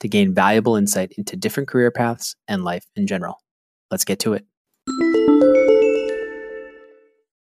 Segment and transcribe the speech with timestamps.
[0.00, 3.40] to gain valuable insight into different career paths and life in general.
[3.90, 4.44] Let's get to it.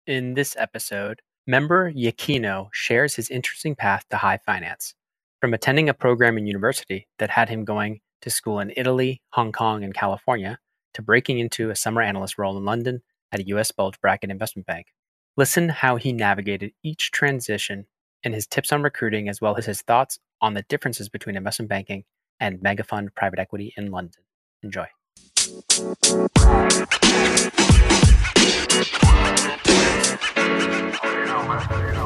[0.06, 4.94] In this episode, member Yakino shares his interesting path to high finance,
[5.40, 9.52] from attending a program in university that had him going to school in Italy, Hong
[9.52, 10.58] Kong, and California,
[10.94, 13.02] to breaking into a summer analyst role in London
[13.32, 14.88] at a US bulge bracket investment bank.
[15.36, 17.86] Listen how he navigated each transition
[18.22, 21.68] and his tips on recruiting, as well as his thoughts on the differences between investment
[21.68, 22.04] banking
[22.40, 24.22] and Megafund private equity in London.
[24.62, 24.86] Enjoy.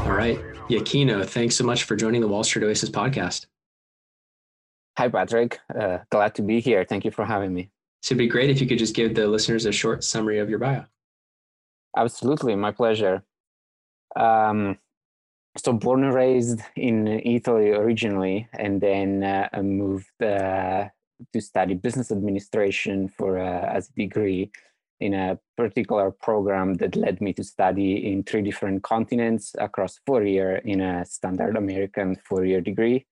[0.04, 0.38] All right.
[0.68, 3.46] Yakino, thanks so much for joining the Wall Street Oasis podcast.
[4.98, 5.60] Hi, Patrick.
[5.78, 6.84] Uh, glad to be here.
[6.84, 7.70] Thank you for having me.
[8.02, 10.50] So it'd be great if you could just give the listeners a short summary of
[10.50, 10.84] your bio.
[11.96, 12.54] Absolutely.
[12.56, 13.22] My pleasure.
[14.16, 14.78] Um,
[15.56, 20.88] so born and raised in Italy originally, and then uh, moved uh,
[21.32, 24.50] to study business administration for uh, as a degree
[25.00, 30.24] in a particular program that led me to study in three different continents across four
[30.24, 33.06] years in a standard American four-year degree,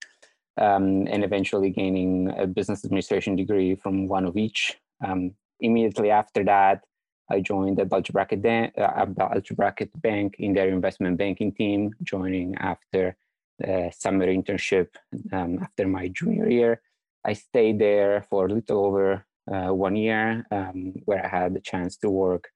[0.57, 4.77] um, and eventually gaining a business administration degree from one of each.
[5.05, 6.83] Um, immediately after that,
[7.29, 12.55] I joined the Bulge Bracket, uh, Bulge Bracket Bank in their investment banking team, joining
[12.55, 13.15] after
[13.59, 14.87] the summer internship
[15.33, 16.81] um, after my junior year.
[17.25, 21.59] I stayed there for a little over uh, one year um, where I had the
[21.59, 22.49] chance to work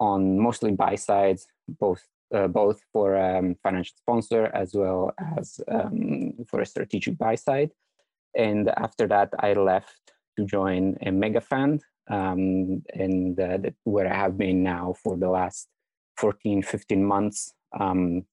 [0.00, 2.02] on mostly buy sides, both
[2.34, 7.36] uh, both for a um, financial sponsor as well as um, for a strategic buy
[7.36, 7.70] side.
[8.36, 14.16] And after that, I left to join a mega fund, um, and uh, where I
[14.16, 15.68] have been now for the last
[16.18, 18.24] 14, 15 months, um,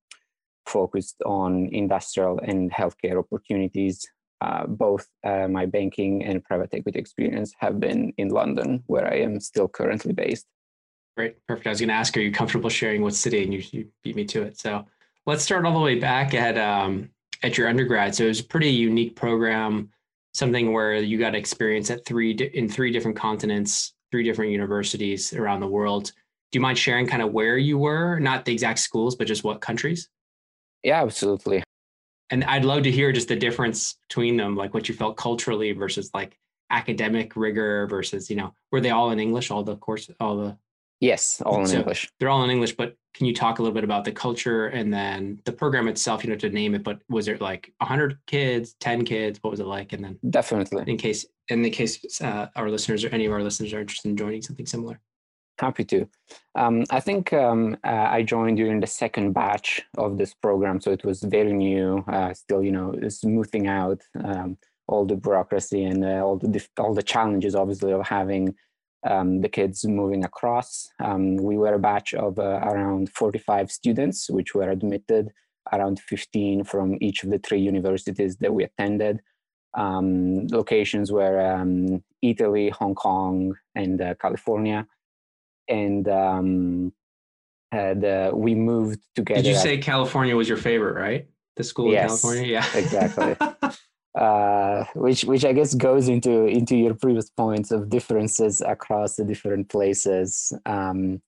[0.66, 4.08] focused on industrial and healthcare opportunities
[4.42, 9.18] uh, both uh, my banking and private equity experience have been in London, where I
[9.18, 10.48] am still currently based.
[11.16, 11.68] Great, perfect.
[11.68, 13.44] I was going to ask, are you comfortable sharing what city?
[13.44, 14.58] And you, you beat me to it.
[14.58, 14.86] So
[15.28, 17.12] let's start all the way back at um,
[17.44, 18.16] at your undergrad.
[18.16, 19.90] So it was a pretty unique program,
[20.34, 25.60] something where you got experience at three in three different continents, three different universities around
[25.60, 26.12] the world.
[26.52, 29.44] Do you mind sharing kind of where you were, not the exact schools, but just
[29.44, 30.10] what countries?
[30.84, 31.64] Yeah, absolutely
[32.32, 35.74] and I'd love to hear just the difference between them, like what you felt culturally
[35.74, 40.10] versus like academic rigor versus, you know, were they all in English, all the course,
[40.20, 40.58] all the
[41.02, 42.10] Yes, all in so English.
[42.20, 44.94] They're all in English, but can you talk a little bit about the culture and
[44.94, 46.24] then the program itself?
[46.24, 49.40] You know, to name it, but was it like 100 kids, 10 kids?
[49.42, 49.94] What was it like?
[49.94, 53.42] And then definitely, in case, in the case uh, our listeners or any of our
[53.42, 55.02] listeners are interested in joining something similar.
[55.58, 56.08] Happy to.
[56.56, 60.92] Um, I think um, uh, I joined during the second batch of this program, so
[60.92, 62.04] it was very new.
[62.08, 64.58] Uh, still, you know, smoothing out um,
[64.88, 68.56] all the bureaucracy and uh, all the all the challenges, obviously, of having
[69.04, 70.90] um, the kids moving across.
[71.00, 75.32] Um, we were a batch of uh, around 45 students, which were admitted,
[75.72, 79.22] around 15 from each of the three universities that we attended.
[79.74, 84.88] Um, locations were Italy, Hong Kong, and uh, California
[85.72, 86.94] and um,
[87.72, 89.42] had uh, we moved together.
[89.42, 91.28] Did you say California was your favorite, right?
[91.56, 93.36] The school yes, in California, yeah, exactly.
[94.16, 99.24] uh, which which I guess goes into into your previous points of differences across the
[99.24, 100.54] different places.
[100.66, 101.22] Um,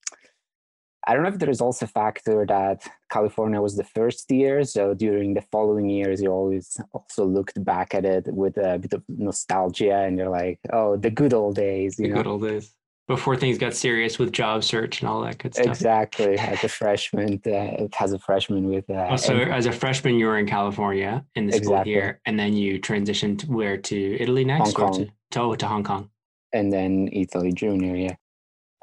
[1.06, 4.64] I don't know if there is also a factor that California was the first year,
[4.64, 8.94] so during the following years, you always also looked back at it with a bit
[8.94, 12.18] of nostalgia, and you're like, "Oh, the good old days," you the know?
[12.18, 12.74] good old days
[13.08, 15.68] before things got serious with job search and all that good stuff.
[15.68, 16.38] Exactly.
[16.38, 18.90] As a freshman, uh, as a freshman with.
[18.90, 21.76] Uh, oh, so as a freshman, you were in California in the exactly.
[21.76, 25.06] school here, and then you transitioned where to Italy next, Hong Kong.
[25.32, 26.10] To, to, to Hong Kong,
[26.54, 28.18] and then Italy junior year.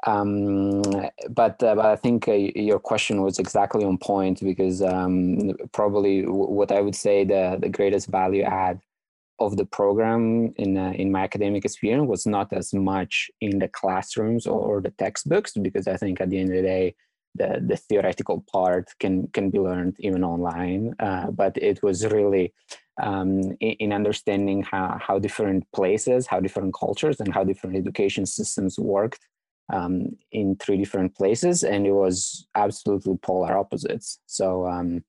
[0.07, 0.81] Um,
[1.29, 6.23] but, uh, but I think uh, your question was exactly on point because um, probably
[6.23, 8.81] w- what I would say the, the greatest value add
[9.45, 13.67] of the program in uh, in my academic experience was not as much in the
[13.67, 16.95] classrooms or, or, the textbooks because I think at the end of the day
[17.35, 20.95] the the theoretical part can can be learned even online.
[20.99, 22.53] Uh, but it was really
[23.01, 28.25] um, in, in, understanding how, how different places how different cultures and how different education
[28.25, 29.23] systems worked
[29.73, 34.19] um, in three different places and it was absolutely polar opposites.
[34.25, 35.03] So um,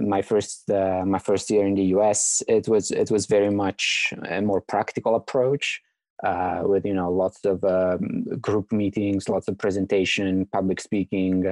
[0.00, 4.12] my first uh, my first year in the US, it was it was very much
[4.28, 5.80] a more practical approach
[6.22, 11.46] uh, with you know lots of um, group meetings, lots of presentation, public speaking,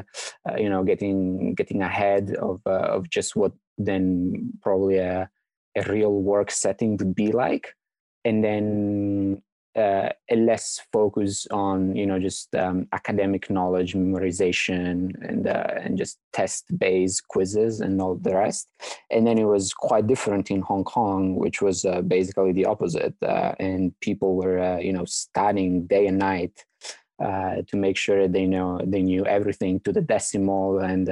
[0.48, 5.28] uh, you know, getting getting ahead of uh, of just what then probably a
[5.76, 7.74] a real work setting would be like,
[8.24, 9.42] and then
[9.76, 15.96] uh, a less focus on you know just um, academic knowledge memorization and uh, and
[15.98, 18.68] just test based quizzes and all the rest.
[19.10, 23.14] And then it was quite different in hong kong which was uh, basically the opposite
[23.22, 26.64] uh, and people were uh, you know studying day and night
[27.22, 31.06] uh, to make sure they know they knew everything to the decimal and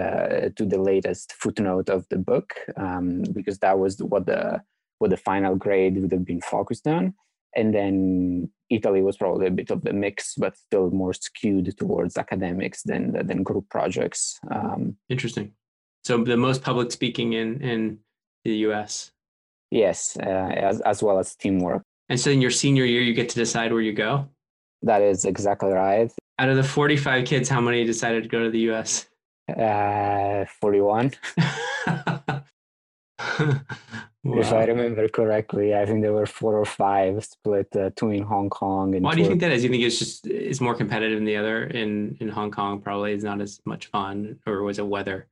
[0.56, 4.61] to the latest footnote of the book um, because that was what the
[4.99, 7.14] what the final grade would have been focused on
[7.56, 12.17] and then Italy was probably a bit of a mix, but still more skewed towards
[12.17, 14.38] academics than than group projects.
[14.50, 15.53] Um, Interesting.
[16.05, 17.99] So the most public speaking in in
[18.44, 19.11] the U.S.
[19.70, 21.82] Yes, uh, as as well as teamwork.
[22.08, 24.29] And so in your senior year, you get to decide where you go.
[24.82, 26.12] That is exactly right.
[26.38, 29.09] Out of the forty-five kids, how many decided to go to the U.S.?
[29.49, 31.12] Uh, forty-one.
[33.19, 33.61] Wow.
[34.25, 38.25] If I remember correctly, I think there were four or five split, uh, two in
[38.25, 38.97] Hong Kong.
[38.97, 39.63] And Why do you think that is?
[39.63, 42.81] You think it's just it's more competitive than the other in in Hong Kong?
[42.81, 45.29] Probably is not as much fun, or was it weather,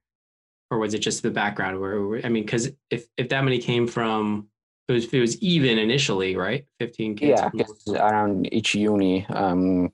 [0.70, 1.80] or was it just the background?
[1.80, 4.46] Where I mean, because if if that many came from
[4.88, 6.66] it was it was even initially, right?
[6.78, 7.40] Fifteen kids.
[7.86, 9.90] Yeah, around each uni, um,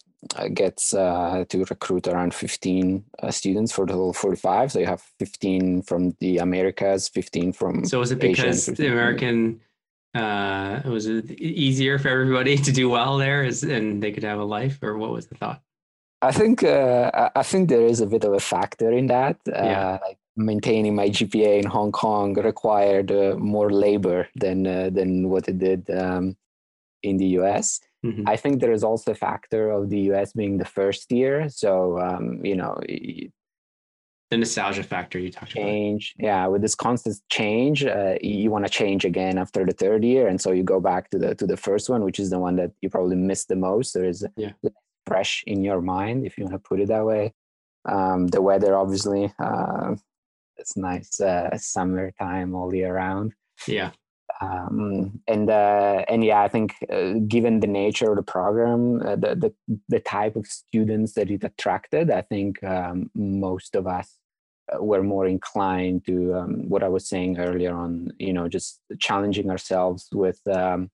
[0.52, 5.02] gets uh, to recruit around 15 uh, students for the whole 45 so you have
[5.18, 9.60] 15 from the americas 15 from so was it because Asian, the american
[10.14, 14.38] uh was it easier for everybody to do well there is, and they could have
[14.38, 15.62] a life or what was the thought?
[16.20, 19.36] I think uh, i think there is a bit of a factor in that.
[19.48, 19.98] Uh, yeah.
[20.06, 25.58] like maintaining my gpa in hong kong required uh, more labor than than what it
[25.58, 26.36] did um,
[27.02, 28.28] in the us Mm-hmm.
[28.28, 31.48] I think there is also a factor of the US being the first year.
[31.48, 32.78] So, um, you know,
[34.30, 36.26] the nostalgia factor you talked change, about.
[36.26, 40.28] Yeah, with this constant change, uh, you want to change again after the third year.
[40.28, 42.56] And so you go back to the to the first one, which is the one
[42.56, 43.92] that you probably missed the most.
[43.92, 44.52] There is yeah.
[45.04, 47.34] fresh in your mind, if you want to put it that way.
[47.86, 49.96] Um, the weather, obviously, uh,
[50.56, 53.32] it's nice uh, summertime all year round.
[53.66, 53.90] Yeah
[54.40, 59.16] um, and uh, and yeah, I think uh, given the nature of the program, uh,
[59.16, 64.16] the, the, the type of students that it attracted, I think um, most of us
[64.72, 68.12] uh, were more inclined to um, what I was saying earlier on.
[68.18, 70.90] You know, just challenging ourselves with um,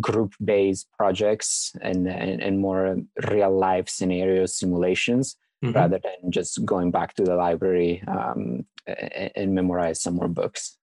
[0.00, 2.96] group-based projects and, and and more
[3.30, 5.36] real life scenario simulations.
[5.62, 5.76] Mm-hmm.
[5.76, 10.78] rather than just going back to the library um, and, and memorize some more books.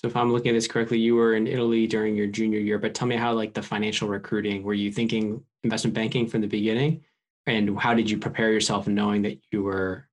[0.00, 2.78] So if I'm looking at this correctly, you were in Italy during your junior year,
[2.78, 6.46] but tell me how like the financial recruiting, were you thinking investment banking from the
[6.46, 7.02] beginning?
[7.48, 10.06] And how did you prepare yourself knowing that you were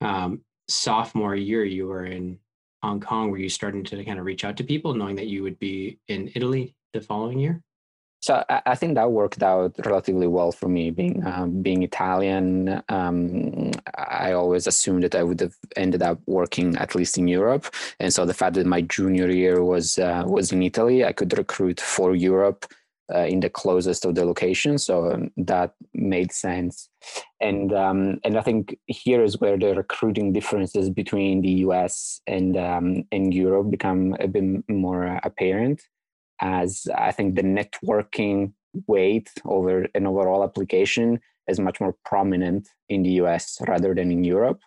[0.00, 2.38] um, sophomore year, you were in
[2.82, 5.42] Hong Kong, were you starting to kind of reach out to people knowing that you
[5.42, 7.62] would be in Italy the following year?
[8.22, 10.90] So I, think that worked out relatively well for me.
[10.90, 16.76] Being um, being Italian, um, I always assumed that I would have ended up working
[16.76, 20.52] at least in Europe, and so the fact that my junior year was uh, was
[20.52, 22.66] in Italy, I could recruit for Europe
[23.10, 24.84] uh, in the closest of the locations.
[24.84, 26.90] So um, that made sense,
[27.40, 32.20] and um, and I think here is where the recruiting differences between the U.S.
[32.26, 35.80] and um, and Europe become a bit more apparent
[36.40, 38.52] as I think the networking
[38.86, 44.24] weight over an overall application is much more prominent in the US rather than in
[44.24, 44.60] Europe.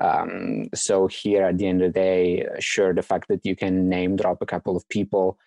[0.00, 3.88] Um, so here at the end of the day, sure, the fact that you can
[3.88, 5.38] name drop a couple of people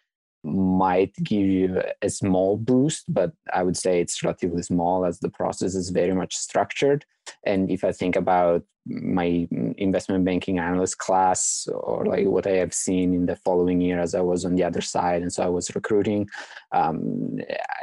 [0.43, 5.29] might give you a small boost, but I would say it's relatively small as the
[5.29, 7.05] process is very much structured.
[7.45, 12.73] And if I think about my investment banking analyst class or like what I have
[12.73, 15.49] seen in the following year as I was on the other side, and so I
[15.49, 16.27] was recruiting,
[16.71, 17.37] um,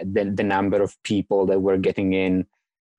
[0.05, 2.47] the, the number of people that were getting in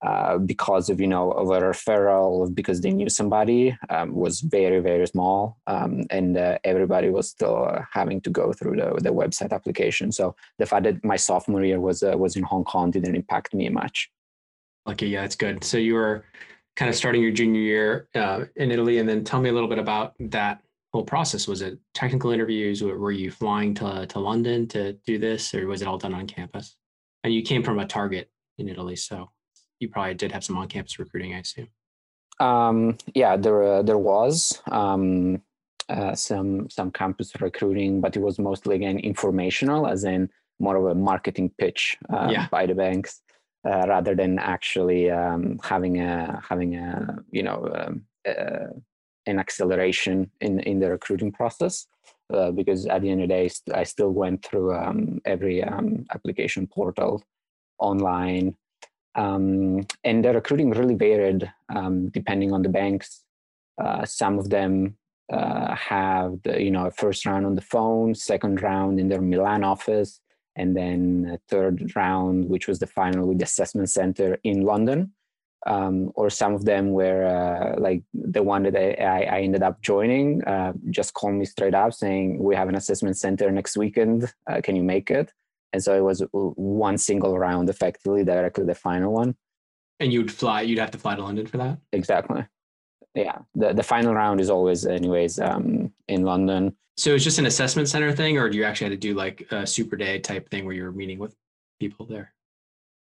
[0.01, 4.79] uh, because of you know of a referral because they knew somebody um, was very
[4.79, 9.51] very small um, and uh, everybody was still having to go through the, the website
[9.51, 10.10] application.
[10.12, 13.53] So the fact that my sophomore year was uh, was in hong kong didn't impact
[13.53, 14.10] me much.
[14.86, 15.65] Lucky yeah that's good.
[15.65, 16.24] So you were
[16.77, 19.68] kind of starting your junior year uh, in italy and then tell me a little
[19.68, 20.62] bit about that
[20.94, 21.46] whole process.
[21.46, 22.82] Was it technical interviews?
[22.82, 26.25] Were you flying to, to london to do this or was it all done on
[26.25, 26.77] campus?
[27.25, 29.29] And you came from a target in italy so
[29.79, 31.69] you probably did have some on-campus recruiting, I assume.
[32.39, 35.41] Um, yeah, there uh, there was um,
[35.89, 40.86] uh, some some campus recruiting, but it was mostly again informational, as in more of
[40.86, 42.48] a marketing pitch uh, yeah.
[42.50, 43.21] by the banks,
[43.65, 48.67] uh, rather than actually um, having a having a you know um, uh,
[49.25, 51.88] an acceleration in in the recruiting process.
[52.31, 56.05] Uh, because at the end of the day, I still went through um, every um,
[56.13, 57.24] application portal
[57.79, 58.55] online
[59.16, 63.24] um, and the recruiting really varied um, depending on the banks.
[63.82, 64.98] Uh, some of them
[65.32, 69.63] uh, have the you know first round on the phone, second round in their Milan
[69.63, 70.20] office,
[70.56, 75.13] and then third round, which was the final with the assessment center in London.
[75.68, 79.82] Um, or some of them were uh, like the one that I, I ended up
[79.82, 84.34] joining, uh, just called me straight up saying, "We have an assessment center next weekend.
[84.50, 85.34] Uh, can you make it?"
[85.73, 89.35] And so it was one single round effectively directly the final one.
[89.99, 91.79] And you'd fly you'd have to fly to london for that?
[91.91, 92.45] Exactly.
[93.15, 93.39] Yeah.
[93.55, 96.75] The, the final round is always anyways um, in london.
[96.97, 99.47] So it's just an assessment center thing or do you actually have to do like
[99.51, 101.35] a super day type thing where you're meeting with
[101.79, 102.33] people there?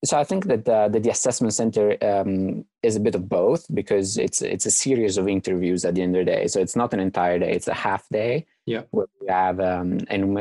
[0.04, 3.68] So I think that the, that the assessment center um, is a bit of both
[3.74, 6.48] because it's it's a series of interviews at the end of the day.
[6.48, 8.48] So it's not an entire day; it's a half day.
[8.66, 8.84] Yeah.
[8.92, 10.38] Where we have um, and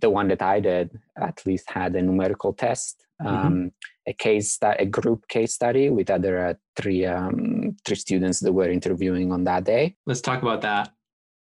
[0.00, 3.46] the one that I did at least had a numerical test, mm-hmm.
[3.46, 3.72] um,
[4.06, 8.52] a case that a group case study with other uh, three um, three students that
[8.52, 9.96] were interviewing on that day.
[10.06, 10.92] Let's talk about that.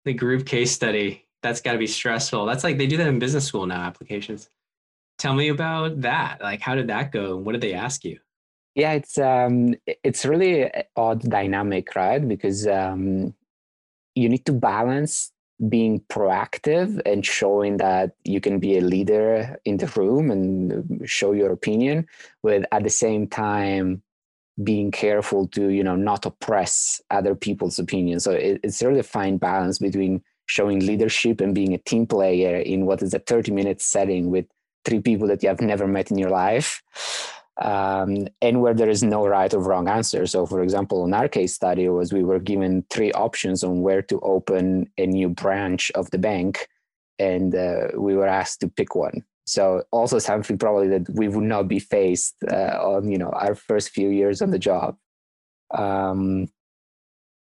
[0.04, 1.24] The group case study.
[1.40, 2.46] That's got to be stressful.
[2.46, 3.82] That's like they do that in business school now.
[3.82, 4.50] Applications.
[5.18, 6.40] Tell me about that.
[6.40, 7.36] Like, how did that go?
[7.36, 8.18] What did they ask you?
[8.74, 12.26] Yeah, it's um, it's really odd dynamic, right?
[12.26, 13.34] Because um,
[14.14, 15.32] you need to balance
[15.68, 21.32] being proactive and showing that you can be a leader in the room and show
[21.32, 22.06] your opinion,
[22.42, 24.02] with at the same time
[24.62, 28.24] being careful to you know not oppress other people's opinions.
[28.24, 32.56] So it, it's really a fine balance between showing leadership and being a team player
[32.56, 34.46] in what is a 30 minute setting with
[34.84, 36.82] three people that you have never met in your life
[37.60, 40.26] um, and where there is no right or wrong answer.
[40.26, 44.02] So, for example, in our case study was we were given three options on where
[44.02, 46.68] to open a new branch of the bank,
[47.18, 49.24] and uh, we were asked to pick one.
[49.46, 53.54] So, also something probably that we would not be faced uh, on you know our
[53.54, 54.96] first few years on the job.
[55.74, 56.48] Um,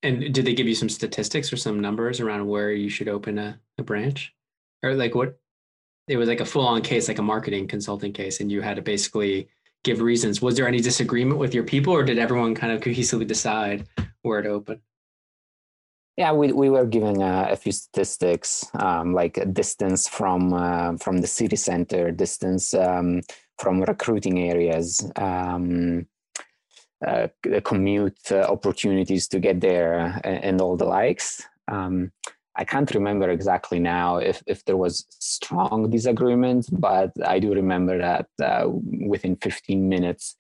[0.03, 3.37] and did they give you some statistics or some numbers around where you should open
[3.37, 4.33] a, a branch,
[4.81, 5.37] or like what
[6.07, 8.77] it was like a full on case, like a marketing consulting case, and you had
[8.77, 9.49] to basically
[9.87, 10.41] give reasons.
[10.41, 13.79] Was there any disagreement with your people, or did everyone kind of cohesively decide
[14.21, 14.77] where to open?
[16.21, 21.15] Yeah, we, we were given uh, a few statistics, um, like distance from uh, from
[21.23, 23.21] the city center, distance um,
[23.61, 26.07] from recruiting areas, um,
[27.07, 27.27] uh,
[27.63, 31.27] commute uh, opportunities to get there, and, and all the likes.
[32.57, 37.99] I can't remember exactly now if, if there was strong disagreement, but I do remember
[37.99, 38.69] that uh,
[39.07, 40.35] within 15 minutes,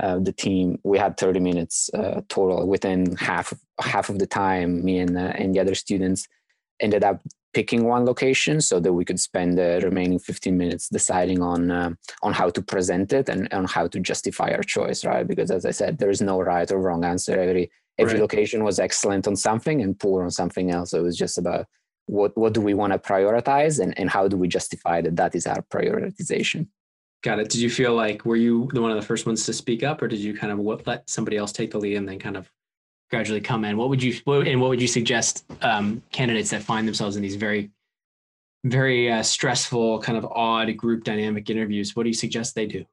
[0.00, 2.66] uh, the team we had 30 minutes uh, total.
[2.66, 6.26] Within half half of the time, me and uh, and the other students
[6.80, 7.20] ended up
[7.52, 11.90] picking one location so that we could spend the remaining 15 minutes deciding on uh,
[12.22, 15.04] on how to present it and on how to justify our choice.
[15.04, 15.26] Right?
[15.26, 17.38] Because as I said, there is no right or wrong answer.
[17.38, 18.22] Every every right.
[18.22, 20.90] location was excellent on something and poor on something else.
[20.90, 21.66] So it was just about
[22.06, 25.34] what what do we want to prioritize and, and how do we justify that that
[25.34, 26.66] is our prioritization.
[27.22, 27.50] Got it.
[27.50, 30.00] Did you feel like were you the one of the first ones to speak up,
[30.02, 32.50] or did you kind of let somebody else take the lead and then kind of
[33.10, 33.76] gradually come in?
[33.76, 37.22] What would you what, and what would you suggest um, candidates that find themselves in
[37.22, 37.70] these very
[38.64, 41.94] very uh, stressful, kind of odd group dynamic interviews?
[41.94, 42.84] What do you suggest they do?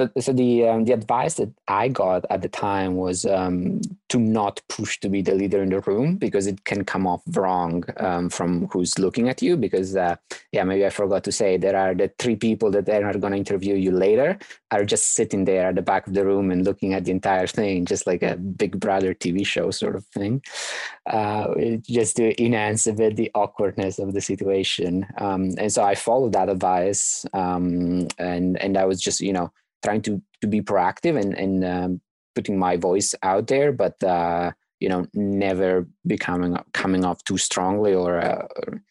[0.00, 4.18] So, so the um, the advice that I got at the time was um, to
[4.18, 7.84] not push to be the leader in the room because it can come off wrong
[7.98, 9.58] um, from who's looking at you.
[9.58, 10.16] Because uh,
[10.52, 13.38] yeah, maybe I forgot to say there are the three people that are going to
[13.38, 14.38] interview you later
[14.70, 17.46] are just sitting there at the back of the room and looking at the entire
[17.46, 20.40] thing, just like a Big Brother TV show sort of thing,
[21.08, 21.52] uh,
[21.82, 25.06] just to enhance a bit the awkwardness of the situation.
[25.18, 29.52] Um, and so I followed that advice, um, and and I was just you know
[29.82, 32.00] trying to to be proactive and and um,
[32.34, 37.92] putting my voice out there, but uh, you know, never becoming coming off too strongly
[37.94, 38.82] or, uh, or,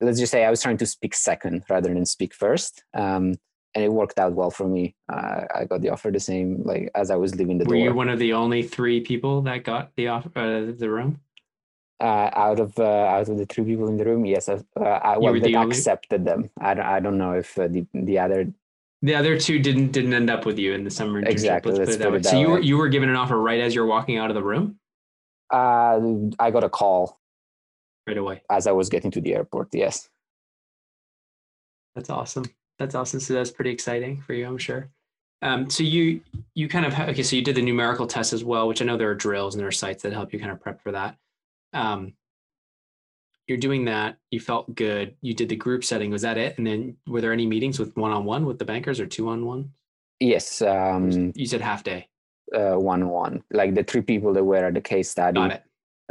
[0.00, 2.84] let's just say I was trying to speak second rather than speak first.
[2.94, 3.34] Um,
[3.74, 4.94] and it worked out well for me.
[5.12, 7.84] Uh, I got the offer the same like as I was leaving the Were door.
[7.84, 11.20] you one of the only three people that got the offer, uh, the room?
[12.00, 15.16] uh, out of uh, out of the three people in the room, yes, uh, I
[15.18, 16.50] well, were that the only- accepted them.
[16.60, 18.52] I don't, I don't know if uh, the the other
[19.02, 21.28] The other two didn't didn't end up with you in the summer internship.
[21.28, 22.18] Exactly, Let's, let's put it that way.
[22.18, 24.30] it so that you were you were given an offer right as you're walking out
[24.30, 24.78] of the room
[25.50, 26.00] uh,
[26.38, 27.20] I got a call
[28.06, 28.42] right away.
[28.50, 29.68] as I was getting to the airport.
[29.72, 30.08] Yes.
[31.94, 32.44] That's awesome.
[32.78, 33.20] That's awesome.
[33.20, 34.90] So that's pretty exciting for you, I'm sure.
[35.42, 36.20] Um, so you
[36.54, 37.22] you kind of okay.
[37.22, 39.60] So you did the numerical test as well, which I know there are drills and
[39.60, 41.16] there are sites that help you kind of prep for that.
[41.72, 42.14] Um,
[43.46, 44.16] you're doing that.
[44.30, 45.14] You felt good.
[45.20, 46.10] You did the group setting.
[46.10, 46.58] Was that it?
[46.58, 49.28] And then were there any meetings with one on one with the bankers or two
[49.28, 49.70] on one?
[50.20, 50.62] Yes.
[50.62, 52.08] Um, You said half day.
[52.54, 55.50] uh, one on one, like the three people that were at the case study, Got
[55.52, 55.62] it.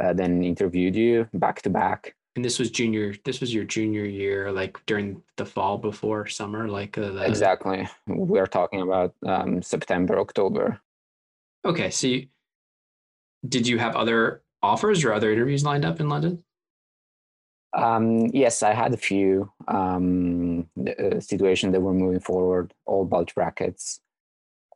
[0.02, 2.14] uh, then interviewed you back to back.
[2.36, 3.14] And this was junior.
[3.24, 7.88] This was your junior year, like during the fall before summer, like uh, the, Exactly.
[8.06, 10.78] We're talking about um, September, October.
[11.64, 12.26] Okay, so you,
[13.48, 16.44] did you have other offers or other interviews lined up in London?
[17.76, 23.34] Um, yes, I had a few um, uh, situations that were moving forward, all bulge
[23.34, 24.00] brackets.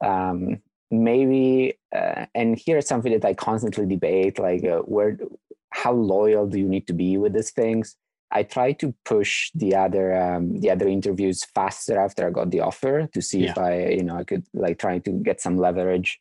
[0.04, 5.18] Um, maybe, uh, and here's something that I constantly debate: like, uh, where,
[5.70, 7.96] how loyal do you need to be with these things?
[8.32, 12.60] I try to push the other um, the other interviews faster after I got the
[12.60, 16.20] offer to see if I, you know, I could like try to get some leverage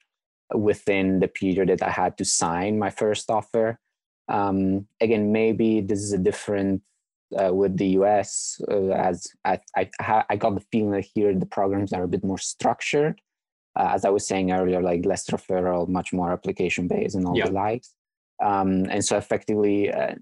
[0.55, 3.79] within the period that I had to sign my first offer
[4.29, 6.81] um, again maybe this is a different
[7.39, 9.89] uh, with the us uh, as I, I,
[10.29, 13.19] I got the feeling that here the programs are a bit more structured
[13.79, 17.38] uh, as i was saying earlier like less referral much more application based and all
[17.38, 17.48] Yeah.
[17.48, 17.93] the likes
[18.41, 20.15] um, and so effectively uh,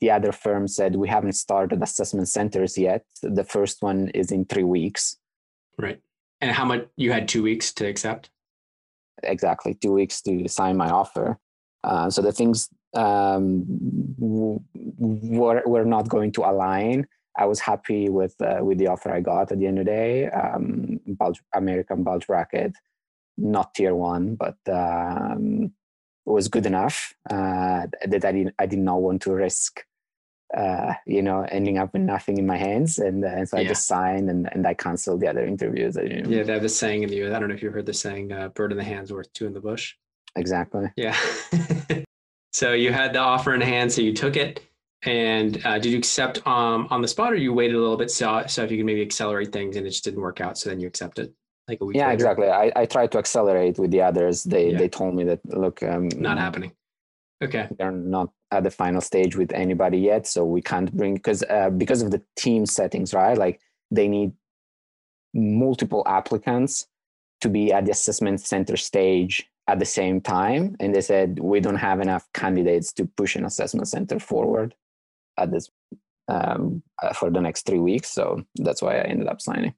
[0.00, 4.44] the other firm said we haven't started assessment centers yet the first one is in
[4.44, 5.16] three weeks
[5.80, 6.00] Right.
[6.40, 8.30] And how much you had two weeks to accept?
[9.22, 11.38] exactly two weeks to sign my offer.
[11.84, 13.64] Uh, so the things um,
[14.18, 14.60] w-
[14.98, 17.06] were, were not going to align.
[17.36, 19.90] I was happy with uh, with the offer I got at the end of the
[19.90, 20.28] day.
[20.28, 22.74] Um, bulge, American bulge bracket,
[23.36, 25.72] not tier one, but um,
[26.26, 29.84] it was good enough uh, that I didn't I did not want to risk.
[30.56, 33.64] Uh, you know, ending up with nothing in my hands, and, uh, and so I
[33.66, 35.98] just signed and, and I canceled the other interviews.
[36.02, 37.34] Yeah, they have this saying in the US.
[37.36, 39.46] I don't know if you heard the saying, uh, bird in the hand's worth two
[39.46, 39.94] in the bush.
[40.36, 40.90] exactly.
[40.96, 41.14] Yeah.
[42.58, 44.60] so you had the offer in hand, so you took it.
[45.04, 48.10] And uh, did you accept um, on the spot or you waited a little bit
[48.10, 50.58] so, so if you could maybe accelerate things and it just didn't work out?
[50.58, 51.32] So then you accepted
[51.68, 52.14] like a week yeah later?
[52.14, 54.78] exactly I, I tried to accelerate with the others they Yeah.
[54.78, 56.72] they told me that look um, Not happening.
[57.44, 57.68] Okay.
[57.78, 61.70] they're not at the final stage with anybody yet so we can't bring because uh,
[61.70, 63.60] because of the team settings right like
[63.92, 64.32] they need
[65.34, 66.86] multiple applicants
[67.42, 69.34] to be at the assessment center stage
[69.68, 73.44] at the same time and they said we don't have enough candidates to push an
[73.44, 74.74] assessment center forward
[75.38, 75.70] at this
[76.28, 79.74] um, uh, for the next three weeks so that's why i ended up signing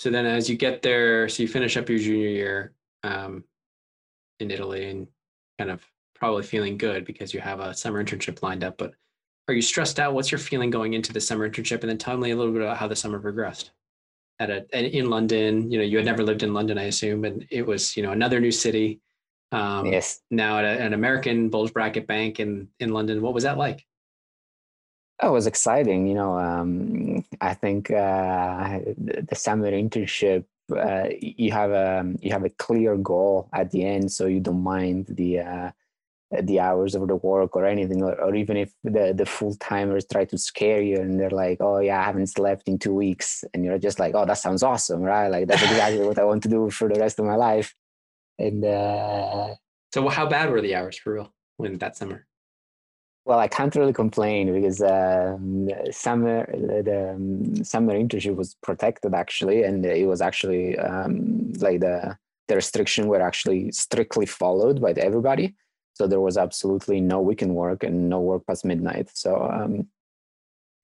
[0.00, 3.44] So then, as you get there, so you finish up your junior year um,
[4.38, 5.06] in Italy and
[5.58, 5.84] kind of
[6.14, 8.78] probably feeling good because you have a summer internship lined up.
[8.78, 8.94] But
[9.46, 10.14] are you stressed out?
[10.14, 11.80] What's your feeling going into the summer internship?
[11.82, 13.72] And then tell me a little bit about how the summer progressed.
[14.40, 17.46] At a in London, you know, you had never lived in London, I assume, and
[17.50, 19.00] it was you know another new city.
[19.52, 23.44] Um, yes Now at a, an American bulge bracket bank in in London, what was
[23.44, 23.86] that like?
[25.22, 26.06] Oh, it was exciting.
[26.06, 32.32] You know, um, I think uh, the the summer internship, uh, you have a you
[32.32, 35.70] have a clear goal at the end, so you don't mind the uh,
[36.42, 40.06] the hours of the work or anything, or, or even if the the full timers
[40.06, 43.44] try to scare you and they're like, "Oh yeah, I haven't slept in two weeks,"
[43.52, 45.28] and you're just like, "Oh, that sounds awesome, right?
[45.28, 47.74] Like that's exactly what I want to do for the rest of my life."
[48.38, 49.54] And uh,
[49.92, 52.26] So how bad were the hours for real when that summer?
[53.26, 59.62] Well, I can't really complain because um, summer the, um, summer internship was protected actually,
[59.64, 62.16] and it was actually um, like the
[62.48, 65.54] the restriction were actually strictly followed by everybody.
[66.00, 69.10] So there was absolutely no weekend work and no work past midnight.
[69.12, 69.86] So um,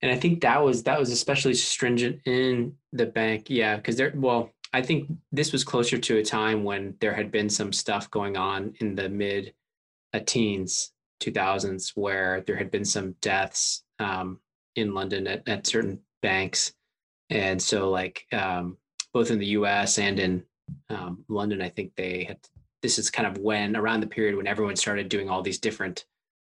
[0.03, 3.47] and I think that was that was especially stringent in the bank.
[3.49, 4.13] Yeah, because there.
[4.15, 8.11] Well, I think this was closer to a time when there had been some stuff
[8.11, 9.55] going on in the mid
[10.13, 14.39] uh, teens, two thousands, where there had been some deaths um,
[14.75, 16.75] in London at, at certain banks,
[17.31, 18.77] and so like um,
[19.15, 19.99] both in the U.S.
[19.99, 20.45] and in
[20.91, 22.37] um, London, I think they had
[22.87, 26.05] this is kind of when around the period when everyone started doing all these different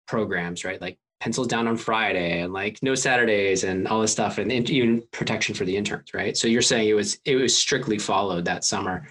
[0.09, 0.81] programs, right?
[0.81, 5.05] Like pencils down on Friday and like no Saturdays and all this stuff, and even
[5.13, 6.37] protection for the interns, right?
[6.37, 9.07] So you're saying it was it was strictly followed that summer,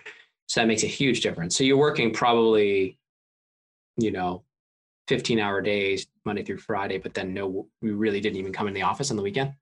[0.48, 1.56] so that makes a huge difference.
[1.56, 3.00] So you're working probably,
[3.96, 4.44] you know,
[5.08, 8.74] 15 hour days Monday through Friday, but then no, we really didn't even come in
[8.74, 9.54] the office on the weekend.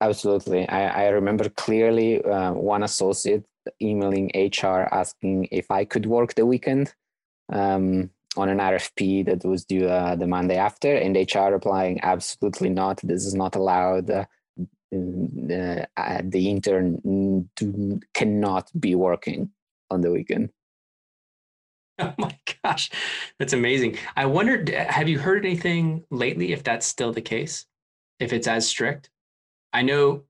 [0.00, 3.44] Absolutely, I, I remember clearly uh, one associate
[3.80, 6.94] emailing HR asking if I could work the weekend.
[7.52, 12.70] Um, on an RFP that was due uh, the Monday after, and HR replying, absolutely
[12.70, 13.00] not.
[13.02, 14.10] This is not allowed.
[14.10, 14.24] Uh,
[14.92, 19.50] uh, the intern do, cannot be working
[19.90, 20.50] on the weekend.
[21.98, 22.90] Oh my gosh,
[23.38, 23.98] that's amazing.
[24.16, 27.66] I wondered, have you heard anything lately if that's still the case?
[28.18, 29.10] If it's as strict?
[29.74, 30.22] I know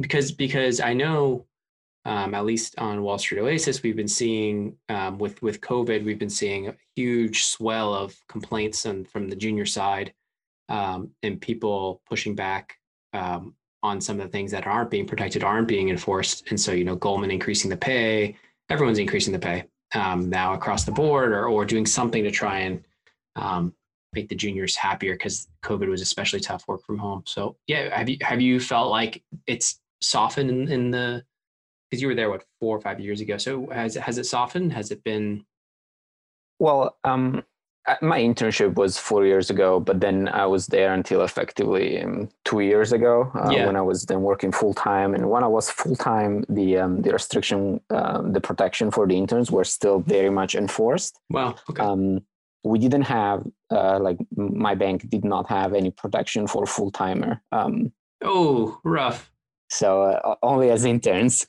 [0.00, 1.46] because because I know
[2.04, 6.18] um, at least on Wall Street Oasis, we've been seeing um, with with COVID, we've
[6.18, 10.12] been seeing a huge swell of complaints and from the junior side
[10.70, 12.76] um, and people pushing back
[13.12, 16.48] um, on some of the things that aren't being protected, aren't being enforced.
[16.50, 18.36] And so, you know, Goldman increasing the pay,
[18.70, 22.60] everyone's increasing the pay um, now across the board, or or doing something to try
[22.60, 22.84] and
[23.36, 23.74] um,
[24.14, 27.24] make the juniors happier because COVID was especially tough work from home.
[27.26, 31.24] So, yeah, have you have you felt like it's softened in, in the
[31.90, 33.36] because you were there what four or five years ago.
[33.36, 34.72] So has has it softened?
[34.72, 35.44] Has it been?
[36.58, 37.42] Well, um,
[38.02, 42.60] my internship was four years ago, but then I was there until effectively um, two
[42.60, 43.66] years ago uh, yeah.
[43.66, 45.14] when I was then working full time.
[45.14, 49.16] And when I was full time, the um, the restriction, um, the protection for the
[49.16, 51.18] interns were still very much enforced.
[51.30, 51.56] Wow.
[51.70, 51.82] Okay.
[51.82, 52.20] Um,
[52.62, 57.42] we didn't have uh, like my bank did not have any protection for full timer.
[57.52, 59.32] Um, oh, rough.
[59.70, 61.46] So uh, only as interns.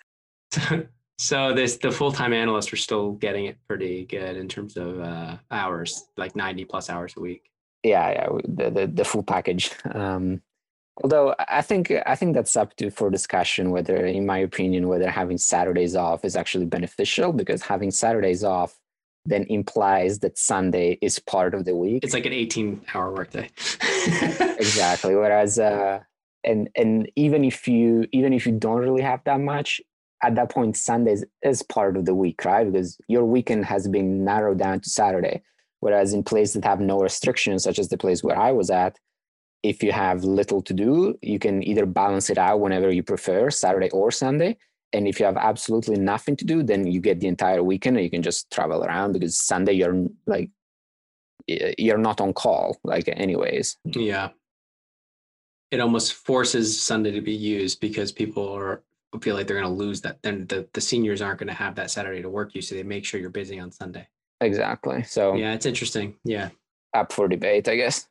[1.18, 5.38] so this the full-time analysts are still getting it pretty good in terms of uh,
[5.50, 7.50] hours, like 90 plus hours a week.
[7.84, 9.72] Yeah, yeah, the the, the full package.
[9.92, 10.42] Um,
[11.04, 15.10] although I think I think that's up to for discussion whether, in my opinion, whether
[15.10, 18.78] having Saturdays off is actually beneficial because having Saturdays off
[19.26, 22.04] then implies that Sunday is part of the week.
[22.04, 23.50] It's like an 18 hour workday.
[24.58, 25.16] exactly.
[25.16, 26.00] Whereas uh
[26.44, 29.82] and and even if you even if you don't really have that much,
[30.24, 32.72] at that point sundays is part of the week right?
[32.72, 35.42] Because your weekend has been narrowed down to saturday.
[35.80, 38.98] Whereas in places that have no restrictions such as the place where i was at
[39.64, 43.50] if you have little to do you can either balance it out whenever you prefer
[43.50, 44.58] saturday or sunday.
[44.94, 48.04] And if you have absolutely nothing to do then you get the entire weekend and
[48.04, 50.50] you can just travel around because sunday you're like
[51.48, 53.78] you're not on call like anyways.
[53.86, 54.30] Yeah.
[55.72, 58.84] It almost forces sunday to be used because people are
[59.20, 61.76] feel like they're going to lose that, then the, the seniors aren't going to have
[61.76, 62.62] that Saturday to work you.
[62.62, 64.08] So they make sure you're busy on Sunday.
[64.40, 65.04] Exactly.
[65.04, 66.16] So yeah, it's interesting.
[66.24, 66.50] Yeah.
[66.94, 68.08] Up for debate, I guess.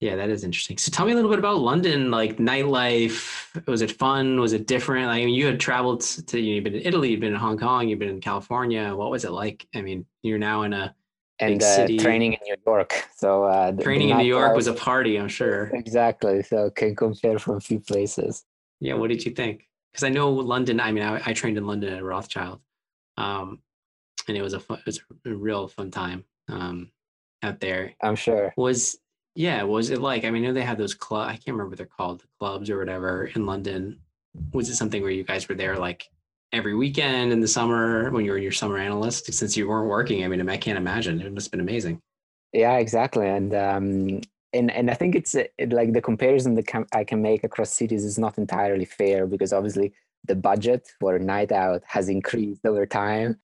[0.00, 0.76] Yeah, that is interesting.
[0.76, 3.66] So tell me a little bit about London, like nightlife.
[3.66, 4.40] Was it fun?
[4.40, 5.06] Was it different?
[5.06, 7.38] Like, I mean, you had traveled to, you have been in Italy, you've been in
[7.38, 8.94] Hong Kong, you've been in California.
[8.94, 9.66] What was it like?
[9.74, 10.94] I mean, you're now in a
[11.38, 13.08] and uh, training in New York.
[13.16, 15.70] So uh, training in New York was a party, I'm sure.
[15.72, 16.42] Exactly.
[16.42, 18.44] So can compare from a few places.
[18.80, 19.68] Yeah, what did you think?
[19.92, 20.80] Because I know London.
[20.80, 22.60] I mean, I, I, trained in London at Rothschild,
[23.16, 23.60] um,
[24.28, 26.90] and it was a fun, it was a real fun time um,
[27.42, 27.94] out there.
[28.02, 28.52] I'm sure.
[28.56, 28.98] Was
[29.36, 30.24] yeah, was it like?
[30.24, 31.28] I mean, I know they had those club.
[31.28, 34.00] I can't remember what they're called, the clubs or whatever in London.
[34.52, 36.08] Was it something where you guys were there like
[36.52, 39.32] every weekend in the summer when you were your summer analyst?
[39.32, 41.20] Since you weren't working, I mean, I can't imagine.
[41.20, 42.00] It must have been amazing.
[42.52, 43.28] Yeah, exactly.
[43.28, 44.20] And um,
[44.54, 47.70] and and I think it's it, like the comparison that can, I can make across
[47.70, 49.92] cities is not entirely fair because obviously
[50.24, 53.38] the budget for a night out has increased over time.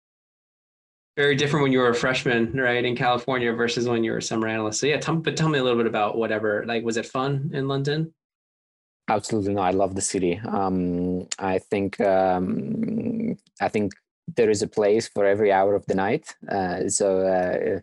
[1.16, 4.22] Very different when you were a freshman, right, in California versus when you were a
[4.22, 4.78] summer analyst.
[4.78, 6.64] So yeah, tell, but tell me a little bit about whatever.
[6.64, 8.14] Like, was it fun in London?
[9.08, 9.62] Absolutely no.
[9.62, 10.38] I love the city.
[10.46, 13.94] Um, I think um, I think
[14.36, 16.36] there is a place for every hour of the night.
[16.48, 17.06] Uh, so.
[17.26, 17.80] Uh,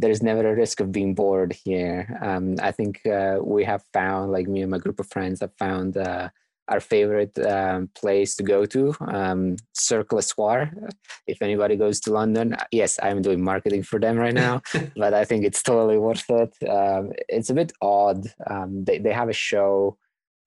[0.00, 2.18] there is never a risk of being bored here.
[2.22, 5.52] Um, I think uh, we have found, like me and my group of friends have
[5.58, 6.30] found uh,
[6.68, 10.70] our favorite um, place to go to, um, Cirque le Soir.
[11.26, 14.62] If anybody goes to London, yes, I'm doing marketing for them right now,
[14.96, 16.54] but I think it's totally worth it.
[16.66, 18.24] Um, it's a bit odd.
[18.48, 19.98] Um, they, they have a show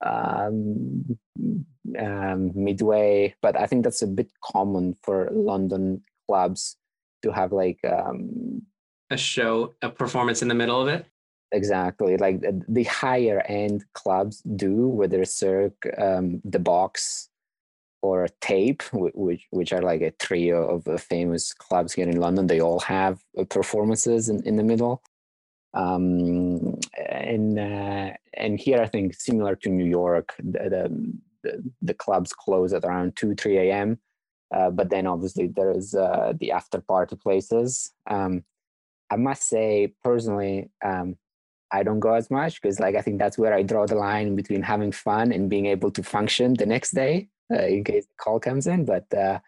[0.04, 1.18] um,
[2.00, 6.78] um, midway, but I think that's a bit common for London clubs
[7.22, 8.64] to have like um,
[9.14, 11.06] a show, a performance in the middle of it.
[11.52, 17.30] Exactly, like the, higher end clubs do, whether Cirque, um, the Box,
[18.02, 22.48] or Tape, which which are like a trio of famous clubs here in London.
[22.48, 25.02] They all have uh, performances in, in the middle.
[25.74, 30.90] Um, and uh, and here I think similar to New York, the,
[31.44, 34.00] the, the clubs close at around two three a.m.
[34.54, 37.92] Uh, but then obviously there's uh, the after party places.
[38.10, 38.44] Um,
[39.14, 41.18] I must say personally, um,
[41.72, 44.36] I don't go as much because like I think that's where I draw the line
[44.36, 48.14] between having fun and being able to function the next day uh, in case the
[48.24, 48.86] call comes in.
[48.86, 49.40] But uh,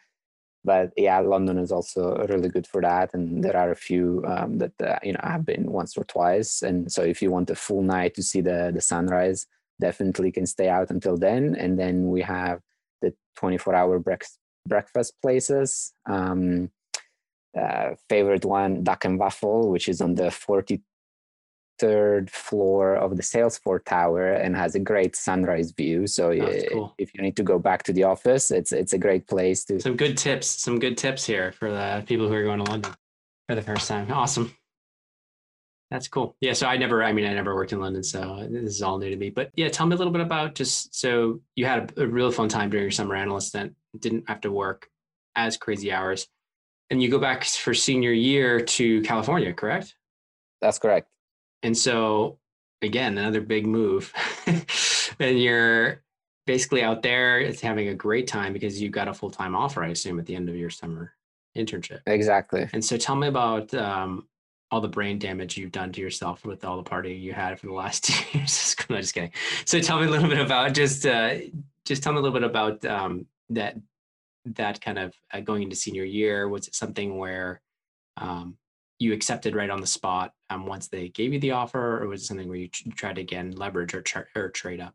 [0.64, 4.58] but yeah, London is also really good for that, and there are a few um,
[4.60, 6.62] that uh, you know I've been once or twice.
[6.62, 9.48] And so if you want a full night to see the the sunrise,
[9.80, 11.56] definitely can stay out until then.
[11.56, 12.62] And then we have
[13.02, 15.94] the 24 hour breakfast breakfast places.
[16.08, 16.72] Um,
[17.60, 20.24] Uh, favorite one, Duck and Waffle, which is on the
[21.82, 26.06] 43rd floor of the Salesforce Tower and has a great sunrise view.
[26.06, 26.96] So oh, cool.
[26.98, 29.80] if you need to go back to the office, it's it's a great place to.
[29.80, 30.48] Some good tips.
[30.48, 32.94] Some good tips here for the people who are going to London
[33.48, 34.12] for the first time.
[34.12, 34.54] Awesome.
[35.92, 36.36] That's cool.
[36.42, 36.54] Yeah.
[36.54, 37.04] So I never.
[37.04, 39.30] I mean, I never worked in London, so this is all new to me.
[39.30, 42.32] But yeah, tell me a little bit about just so you had a, a real
[42.32, 43.76] fun time during your summer analyst stint.
[43.98, 44.90] Didn't have to work
[45.36, 46.28] as crazy hours,
[46.90, 49.96] and you go back for senior year to California, correct?
[50.62, 51.10] That's correct.
[51.64, 52.38] And so
[52.82, 54.14] again, another big move.
[55.20, 56.02] and you're
[56.46, 59.90] basically out there it's having a great time because you got a full-time offer, I
[59.90, 61.14] assume, at the end of your summer
[61.58, 62.02] internship.
[62.06, 62.70] Exactly.
[62.74, 64.28] And so tell me about um,
[64.72, 67.68] all the brain damage you've done to yourself with all the partying you had for
[67.68, 68.76] the last two years.
[68.90, 69.32] I'm just kidding.
[69.66, 71.36] So tell me a little bit about just uh,
[71.86, 73.76] just tell me a little bit about um, that
[74.46, 76.48] that kind of uh, going into senior year.
[76.48, 77.62] Was it something where
[78.18, 78.58] um,
[79.00, 82.22] you accepted right on the spot um, once they gave you the offer, or was
[82.22, 84.94] it something where you tried to again leverage or, tra- or trade up?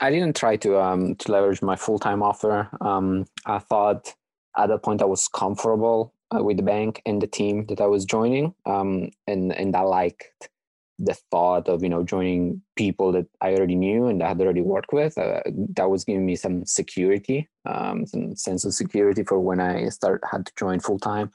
[0.00, 2.68] I didn't try to um, to leverage my full time offer.
[2.80, 4.12] Um, I thought
[4.56, 7.86] at that point I was comfortable uh, with the bank and the team that I
[7.86, 10.48] was joining, um, and and I liked
[10.98, 14.60] the thought of you know joining people that I already knew and I had already
[14.60, 15.18] worked with.
[15.18, 15.42] Uh,
[15.76, 20.22] that was giving me some security, um, some sense of security for when I start
[20.30, 21.32] had to join full time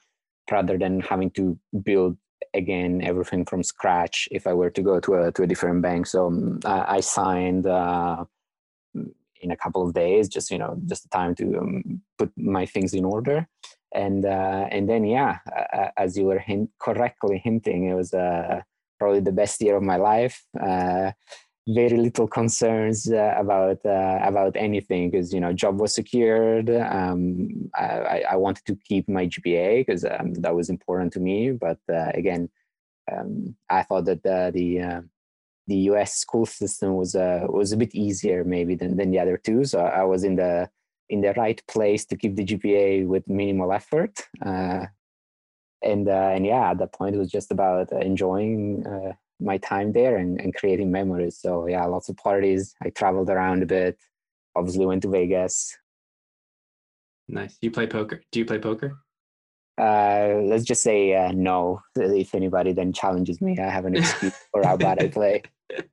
[0.52, 2.18] rather than having to build
[2.54, 6.08] again everything from scratch if I were to go to a to a different bank.
[6.08, 8.26] So um, I, I, signed uh,
[9.42, 12.66] in a couple of days, just you know, just the time to um, put my
[12.66, 13.48] things in order,
[13.94, 15.40] and uh, and then yeah,
[15.98, 18.62] as you were hint- correctly hinting, it was uh,
[19.00, 20.44] probably the best year of my life.
[20.60, 21.12] Uh,
[21.68, 26.70] very little concerns uh, about uh, about anything because you know job was secured.
[26.70, 31.52] Um, I, I, wanted to keep my GPA because um, that was important to me.
[31.52, 32.50] But uh, again,
[33.12, 35.02] um, I thought that the the, uh,
[35.68, 36.16] U.S.
[36.16, 39.64] school system was uh, was a bit easier maybe than, than the other two.
[39.66, 40.70] So I was in the
[41.10, 44.20] in the right place to keep the GPA with minimal effort.
[45.84, 49.92] Uh, and and yeah, at that point it was just about enjoying uh, my time
[49.94, 51.38] there and, and creating memories.
[51.40, 52.76] So yeah, lots of parties.
[52.84, 53.98] I traveled around a bit.
[54.56, 55.78] Obviously went to Vegas.
[57.28, 57.58] Nice.
[57.62, 58.22] You play poker?
[58.32, 58.98] Do you play poker?
[59.78, 61.82] Uh, let's just say uh, no.
[61.96, 65.44] If anybody then challenges me, I have an excuse for how bad I play.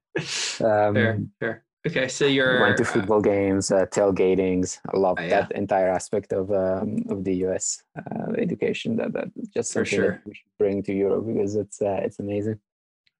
[0.62, 1.64] Um, fair, fair.
[1.86, 4.78] Okay, so you're went to uh, football games, uh, tailgatings.
[4.92, 5.28] I love uh, yeah.
[5.28, 7.82] that entire aspect of um, of the U.S.
[7.96, 8.96] Uh, education.
[8.96, 10.22] That that just something sure.
[10.26, 12.58] we should bring to Europe because it's uh, it's amazing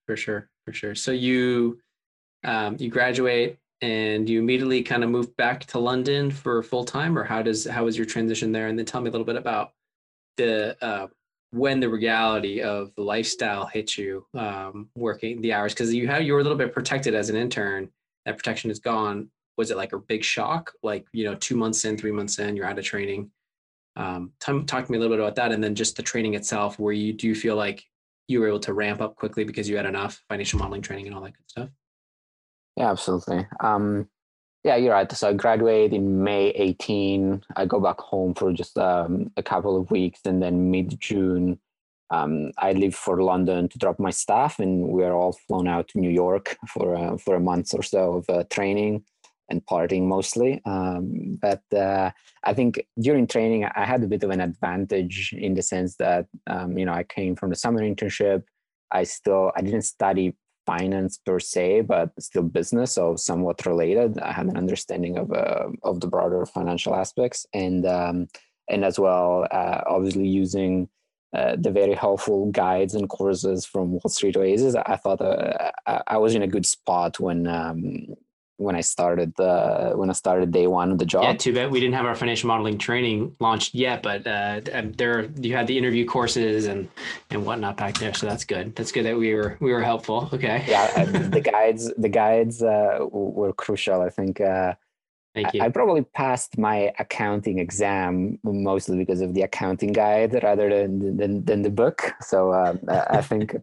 [0.06, 0.94] for sure, for sure.
[0.94, 1.80] So you
[2.44, 7.18] um, you graduate and you immediately kind of move back to London for full time,
[7.18, 8.68] or how does how was your transition there?
[8.68, 9.72] And then tell me a little bit about
[10.36, 11.08] the uh,
[11.50, 16.24] when the reality of the lifestyle hit you um, working the hours because you had
[16.24, 17.90] you were a little bit protected as an intern.
[18.26, 19.30] That protection is gone.
[19.56, 20.72] Was it like a big shock?
[20.82, 23.30] Like you know, two months in, three months in, you're out of training.
[23.96, 26.34] Um, talk, talk to me a little bit about that, and then just the training
[26.34, 26.78] itself.
[26.78, 27.84] Where you do you feel like
[28.28, 31.14] you were able to ramp up quickly because you had enough financial modeling training and
[31.14, 31.70] all that good stuff?
[32.76, 33.46] Yeah, absolutely.
[33.60, 34.08] Um,
[34.64, 35.10] yeah, you're right.
[35.10, 37.42] So I graduate in May 18.
[37.54, 41.58] I go back home for just um, a couple of weeks, and then mid June,
[42.10, 46.00] um, I leave for London to drop my stuff, and we're all flown out to
[46.00, 49.04] New York for uh, for a month or so of uh, training
[49.48, 50.60] and partying mostly.
[50.64, 52.10] Um, but uh,
[52.44, 56.26] I think during training, I had a bit of an advantage in the sense that
[56.46, 58.44] um, you know I came from the summer internship.
[58.92, 64.18] I still I didn't study finance per se, but still business, so somewhat related.
[64.18, 68.28] I had an understanding of uh, of the broader financial aspects, and um,
[68.68, 70.88] and as well, uh, obviously using.
[71.34, 74.74] Uh, the very helpful guides and courses from Wall Street Oasis.
[74.74, 78.14] I thought uh, I, I was in a good spot when um,
[78.58, 81.24] when I started uh, when I started day one of the job.
[81.24, 84.60] Yeah, too bad we didn't have our financial modeling training launched yet, but uh,
[84.96, 86.88] there you had the interview courses and
[87.30, 88.74] and whatnot back there, so that's good.
[88.74, 90.30] That's good that we were we were helpful.
[90.32, 90.64] Okay.
[90.66, 94.00] Yeah, the guides the guides uh, were crucial.
[94.00, 94.40] I think.
[95.36, 95.60] Thank you.
[95.60, 101.18] I, I probably passed my accounting exam mostly because of the accounting guide rather than
[101.18, 102.14] than, than the book.
[102.22, 103.54] So um, I think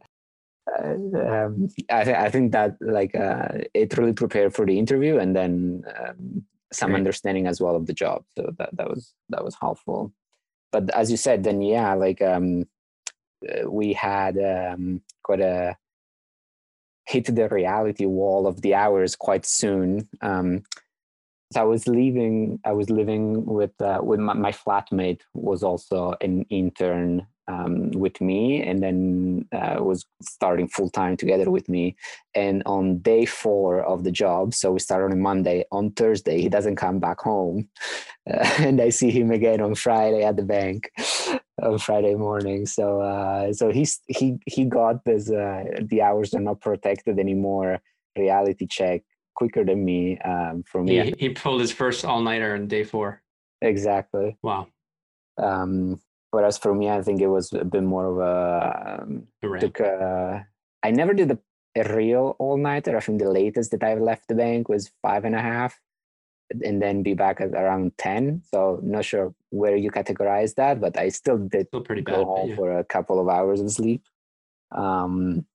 [0.71, 5.17] uh, um, I, th- I think that like uh, it really prepared for the interview
[5.17, 6.99] and then um, some Great.
[6.99, 8.23] understanding as well of the job.
[8.37, 10.13] So that that was that was helpful.
[10.71, 12.67] But as you said, then yeah, like um,
[13.49, 15.75] uh, we had um, quite a
[17.07, 20.07] hit the reality wall of the hours quite soon.
[21.53, 22.59] So I was leaving.
[22.65, 28.21] I was living with uh, with my, my flatmate was also an intern um, with
[28.21, 31.95] me and then uh, was starting full time together with me.
[32.33, 36.41] And on day four of the job, so we start on a Monday, on Thursday,
[36.41, 37.69] he doesn't come back home.
[38.29, 40.89] Uh, and I see him again on Friday at the bank
[41.61, 42.65] on Friday morning.
[42.65, 47.81] So, uh, so he's, he, he got this, uh, the hours are not protected anymore
[48.15, 49.01] reality check
[49.35, 51.03] quicker than me um, for me.
[51.03, 53.21] He, he pulled his first all nighter on day four.
[53.61, 54.37] Exactly.
[54.41, 54.67] Wow.
[55.37, 55.99] Um,
[56.33, 59.27] Whereas for me, I think it was a bit more of a um,
[59.59, 59.79] took.
[59.79, 60.47] A,
[60.81, 61.37] I never did a,
[61.75, 62.97] a real all nighter.
[62.97, 65.79] I think the latest that I left the bank was five and a half,
[66.49, 68.41] and then be back at around ten.
[68.49, 72.25] So not sure where you categorize that, but I still did still pretty go bad,
[72.25, 72.55] home yeah.
[72.55, 74.01] for a couple of hours of sleep.
[74.71, 75.45] Um,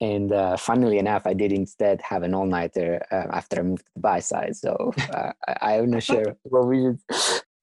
[0.00, 3.84] and uh, funnily enough, I did instead have an all nighter uh, after I moved
[3.84, 4.56] to the buy side.
[4.56, 7.00] So uh, I, am not sure what we should.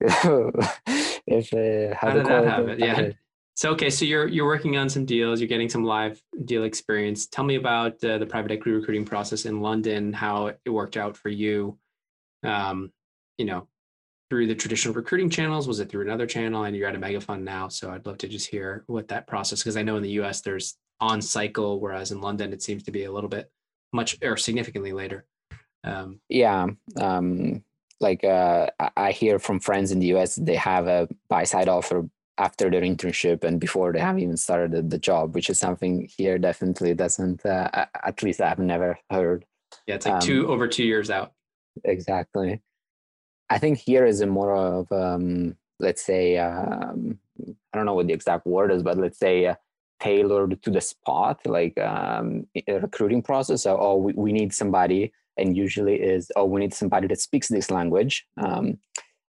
[1.26, 2.78] if uh, how, how did that happen?
[2.78, 3.10] Yeah.
[3.54, 7.26] So okay, so you're you're working on some deals, you're getting some live deal experience.
[7.26, 11.16] Tell me about uh, the private equity recruiting process in London, how it worked out
[11.16, 11.78] for you.
[12.42, 12.92] Um,
[13.38, 13.66] you know,
[14.28, 16.64] through the traditional recruiting channels, was it through another channel?
[16.64, 19.26] And you're at a mega fund now, so I'd love to just hear what that
[19.26, 19.60] process.
[19.60, 20.42] Because I know in the U.S.
[20.42, 23.50] there's on cycle, whereas in London it seems to be a little bit
[23.92, 25.24] much or significantly later.
[25.84, 27.62] Um, yeah, um,
[28.00, 32.08] like uh, I hear from friends in the US, they have a buy side offer
[32.38, 36.38] after their internship and before they have even started the job, which is something here
[36.38, 37.44] definitely doesn't.
[37.46, 39.44] Uh, at least I've never heard.
[39.86, 41.32] Yeah, it's like two um, over two years out.
[41.84, 42.60] Exactly.
[43.48, 48.06] I think here is a more of um, let's say um, I don't know what
[48.06, 49.54] the exact word is, but let's say uh,
[50.00, 53.62] tailored to the spot, like um, a recruiting process.
[53.62, 57.48] So, oh, we, we need somebody and usually is oh we need somebody that speaks
[57.48, 58.78] this language um,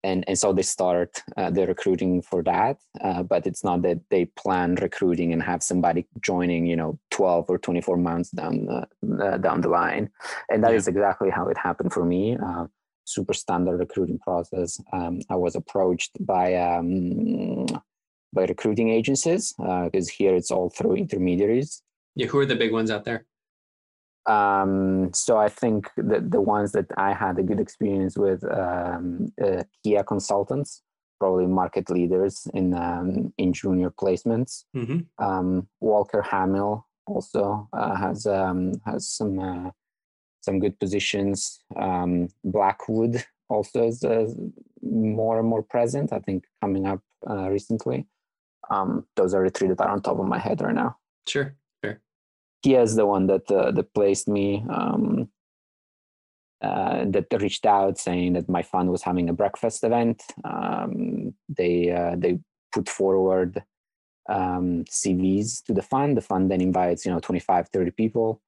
[0.04, 4.00] and and so they start uh, the recruiting for that uh, but it's not that
[4.10, 9.26] they plan recruiting and have somebody joining you know 12 or 24 months down the,
[9.26, 10.10] uh, down the line
[10.50, 10.78] and that yeah.
[10.78, 12.66] is exactly how it happened for me uh,
[13.06, 17.66] super standard recruiting process um, i was approached by um,
[18.34, 21.84] by recruiting agencies because uh, here it's all through intermediaries
[22.16, 23.26] yeah who are the big ones out there
[24.28, 29.34] um, so I think that the ones that I had a good experience with, um,
[29.44, 30.84] uh, Kia consultants,
[31.20, 34.66] probably market leaders in um, in junior placements.
[34.76, 35.24] Mm-hmm.
[35.24, 39.72] Um, Walker Hamill also uh, has um, has some uh,
[40.42, 41.64] some good positions.
[41.76, 44.28] Um, Blackwood also is uh,
[44.82, 46.14] more and more present.
[46.14, 47.50] I think coming up uh,
[48.70, 49.04] recently.
[49.16, 50.98] those are the three that are on top of my head right now.
[51.28, 51.56] Sure
[52.62, 55.30] he is the one that uh, that placed me um,
[56.62, 60.22] uh, that reached out saying that my fund was having a breakfast event.
[60.44, 62.40] Um, they uh, they
[62.72, 63.64] put forward
[64.30, 66.16] um, CVs to the fund.
[66.16, 68.42] The fund then invites you know 25, 30 people.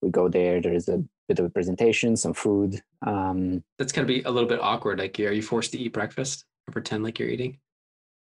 [0.00, 0.60] We go there.
[0.60, 2.80] There is a bit of a presentation, some food.
[3.06, 4.98] Um, That's gonna be a little bit awkward.
[4.98, 7.58] Like, are you forced to eat breakfast or pretend like you're eating?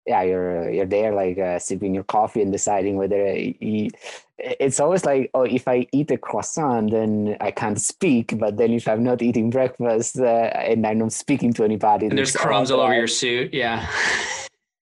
[0.05, 3.89] Yeah, you're you're there like uh, sipping your coffee and deciding whether you,
[4.37, 8.71] it's always like oh if I eat a croissant then I can't speak, but then
[8.71, 12.71] if I'm not eating breakfast uh, and I'm not speaking to anybody, and there's crumbs
[12.71, 13.89] all over your suit, yeah.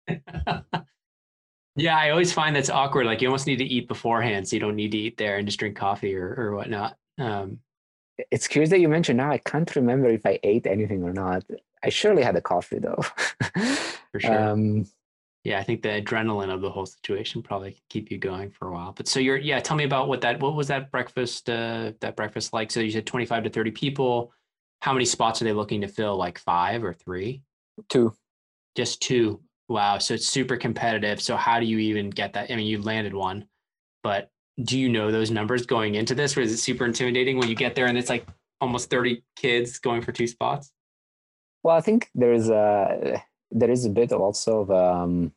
[1.76, 3.06] yeah, I always find that's awkward.
[3.06, 5.48] Like you almost need to eat beforehand, so you don't need to eat there and
[5.48, 6.98] just drink coffee or or whatnot.
[7.20, 7.60] Um,
[8.32, 9.30] it's curious that you mentioned now.
[9.30, 11.44] I can't remember if I ate anything or not.
[11.86, 13.02] I surely had a coffee though.
[14.12, 14.50] For sure.
[14.50, 14.86] Um,
[15.46, 18.72] yeah, I think the adrenaline of the whole situation probably keep you going for a
[18.72, 18.94] while.
[18.94, 22.16] But so you're yeah, tell me about what that what was that breakfast uh that
[22.16, 22.72] breakfast like?
[22.72, 24.34] So you said 25 to 30 people.
[24.82, 26.18] How many spots are they looking to fill?
[26.18, 27.42] Like 5 or 3?
[27.90, 28.14] Two.
[28.76, 29.40] Just two.
[29.68, 31.22] Wow, so it's super competitive.
[31.22, 32.52] So how do you even get that?
[32.52, 33.48] I mean, you landed one,
[34.04, 34.32] but
[34.64, 37.56] do you know those numbers going into this or is it super intimidating when you
[37.56, 38.28] get there and it's like
[38.62, 40.72] almost 30 kids going for two spots?
[41.66, 45.32] Well, I think there's a there is a bit also of um,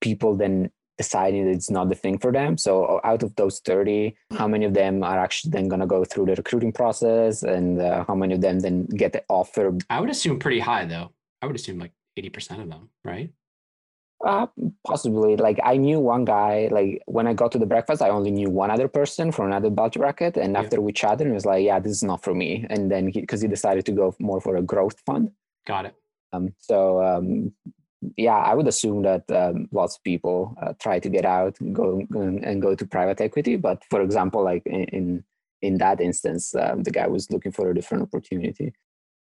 [0.00, 2.58] people then deciding that it's not the thing for them.
[2.58, 6.04] So out of those 30, how many of them are actually then going to go
[6.04, 9.78] through the recruiting process and uh, how many of them then get the offer?
[9.88, 11.12] I would assume pretty high though.
[11.40, 13.30] I would assume like 80% of them, right?
[14.26, 14.48] Uh,
[14.84, 15.36] possibly.
[15.36, 16.68] Like I knew one guy.
[16.72, 19.70] Like when I got to the breakfast, I only knew one other person from another
[19.70, 20.60] bulge bracket, and yeah.
[20.60, 23.42] after we chatted, he was like, "Yeah, this is not for me." And then because
[23.42, 25.30] he, he, decided to go more for a growth fund.
[25.66, 25.94] Got it.
[26.32, 27.52] Um, so um,
[28.16, 32.02] yeah, I would assume that um, lots of people uh, try to get out, go
[32.10, 33.56] and go to private equity.
[33.56, 35.24] But for example, like in
[35.62, 38.74] in that instance, um, the guy was looking for a different opportunity.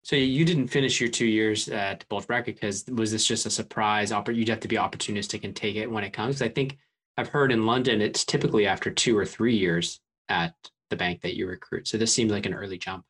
[0.03, 3.51] So you didn't finish your two years at Bulge Bracket because was this just a
[3.51, 4.11] surprise?
[4.11, 6.41] You'd have to be opportunistic and take it when it comes.
[6.41, 6.79] I think
[7.17, 10.55] I've heard in London it's typically after two or three years at
[10.89, 11.87] the bank that you recruit.
[11.87, 13.05] So this seemed like an early jump,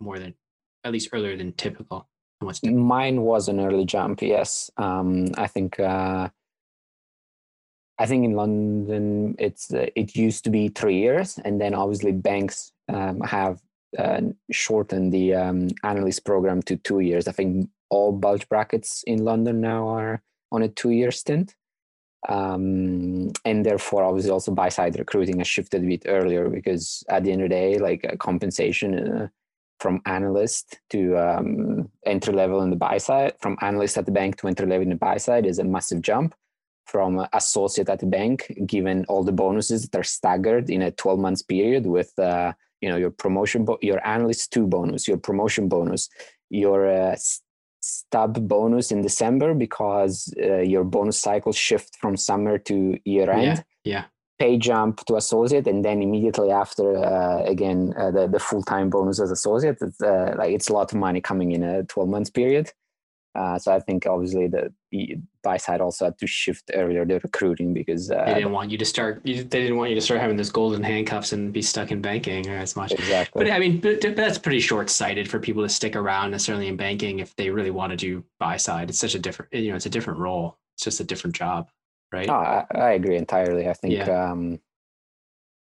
[0.00, 0.34] more than
[0.82, 2.08] at least earlier than typical.
[2.64, 4.22] Mine was an early jump.
[4.22, 5.78] Yes, um, I think.
[5.78, 6.28] Uh,
[7.98, 12.10] I think in London it's uh, it used to be three years, and then obviously
[12.10, 13.60] banks um, have
[13.96, 14.20] uh,
[14.50, 17.28] shortened the um, analyst program to two years.
[17.28, 21.54] I think all bulge brackets in London now are on a two-year stint,
[22.28, 27.32] um, and therefore obviously also buy-side recruiting has shifted a bit earlier because at the
[27.32, 29.28] end of the day, like compensation uh,
[29.82, 34.36] from analyst to um, entry level in the buy side, from analyst at the bank
[34.36, 36.34] to entry level in the buy side is a massive jump.
[36.86, 41.18] From associate at the bank, given all the bonuses that are staggered in a 12
[41.18, 45.68] months period with uh, you know your promotion, bo- your analyst two bonus, your promotion
[45.68, 46.08] bonus,
[46.50, 47.16] your uh,
[47.80, 53.42] stub bonus in December because uh, your bonus cycle shift from summer to year end.
[53.42, 53.62] Yeah.
[53.84, 54.04] yeah
[54.42, 59.20] pay jump to associate and then immediately after uh, again uh, the, the full-time bonus
[59.20, 62.30] as associate it's, uh, like it's a lot of money coming in a 12 months
[62.30, 62.66] period.
[63.34, 67.18] Uh, so i think obviously the, the, buy side also had to shift earlier the
[67.20, 70.06] recruiting because uh, they didn't want you to start you, they didn't want you to
[70.08, 72.92] start having those golden handcuffs and be stuck in banking as much.
[72.92, 73.38] Exactly.
[73.40, 76.76] But i mean but, but that's pretty short-sighted for people to stick around necessarily in
[76.76, 78.90] banking if they really want to do buy side.
[78.90, 80.58] It's such a different you know it's a different role.
[80.74, 81.68] It's just a different job
[82.12, 82.26] right?
[82.26, 83.68] No, I, I agree entirely.
[83.68, 84.30] I think yeah.
[84.30, 84.60] um,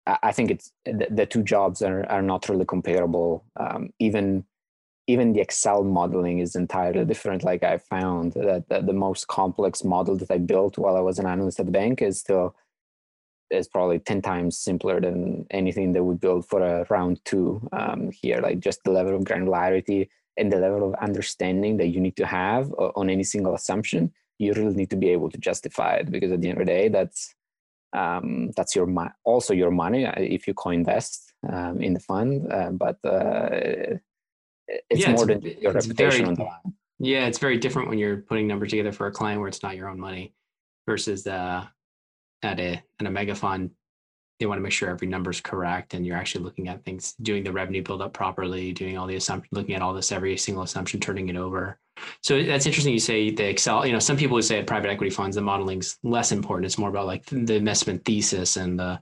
[0.07, 3.45] I, I, think it's the, the, two jobs are are not really comparable.
[3.57, 4.45] Um, even
[5.07, 7.45] even the Excel modeling is entirely different.
[7.45, 11.19] Like I found that, that the most complex model that I built while I was
[11.19, 12.57] an analyst at the bank is still
[13.51, 18.11] is probably 10 times simpler than anything that we build for a round two um,
[18.11, 18.41] here.
[18.41, 22.27] Like just the level of granularity and the level of understanding that you need to
[22.27, 26.33] have on any single assumption you really need to be able to justify it because
[26.33, 27.35] at the end of the day, that's
[27.93, 32.53] um, that's your mo- also your money uh, if you co-invest um, in the fund,
[32.53, 33.97] uh, but uh,
[34.69, 36.75] it's yeah, more it's, than your reputation very, on the line.
[36.99, 39.77] Yeah, it's very different when you're putting numbers together for a client where it's not
[39.77, 40.35] your own money
[40.87, 41.65] versus uh,
[42.43, 43.71] at a at a mega fund
[44.39, 47.15] they want to make sure every number is correct and you're actually looking at things
[47.23, 50.37] doing the revenue build up properly doing all the assumption looking at all this every
[50.37, 51.79] single assumption turning it over
[52.23, 54.91] so that's interesting you say the excel you know some people would say at private
[54.91, 59.01] equity funds the modeling's less important it's more about like the investment thesis and the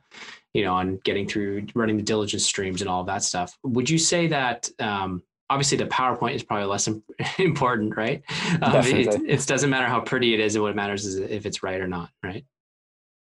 [0.53, 3.91] you know on getting through running the diligence streams and all of that stuff would
[3.91, 6.89] you say that um, obviously the PowerPoint is probably less
[7.39, 8.23] important, right?
[8.63, 10.59] Um, it, it, doesn't matter how pretty it is.
[10.59, 12.45] What matters is if it's right or not, right?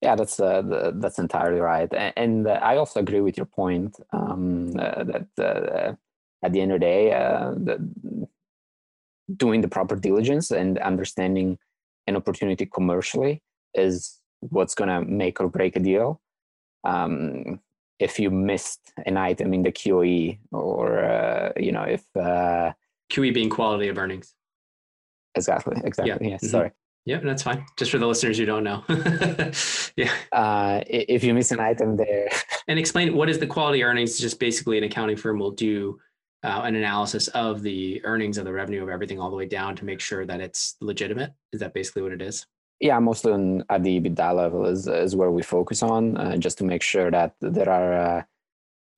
[0.01, 3.97] Yeah, that's uh, the, that's entirely right, and, uh, I also agree with your point
[4.13, 5.95] um, uh, that uh,
[6.41, 8.27] at the end of the day, uh, the,
[9.35, 11.57] doing the proper diligence and understanding
[12.07, 13.43] an opportunity commercially
[13.73, 16.21] is what's going to make or break a deal.
[16.85, 17.59] Um,
[17.99, 23.49] if you missed an item in the QE, or uh, you know, if QE being
[23.49, 24.33] quality of earnings.
[25.35, 25.75] Exactly.
[25.83, 26.27] Exactly.
[26.27, 26.31] Yeah.
[26.31, 26.43] Yes.
[26.43, 26.51] Mm-hmm.
[26.51, 26.71] Sorry.
[27.05, 27.65] Yep, that's fine.
[27.77, 28.83] Just for the listeners who don't know.
[29.95, 30.11] yeah.
[30.31, 32.29] Uh, if you miss an item there.
[32.67, 34.19] and explain what is the quality earnings?
[34.19, 35.99] Just basically an accounting firm will do
[36.43, 39.75] uh, an analysis of the earnings of the revenue of everything all the way down
[39.77, 41.33] to make sure that it's legitimate.
[41.51, 42.45] Is that basically what it is?
[42.79, 46.57] Yeah, mostly on, at the EBITDA level is, is where we focus on, uh, just
[46.59, 48.23] to make sure that there are uh,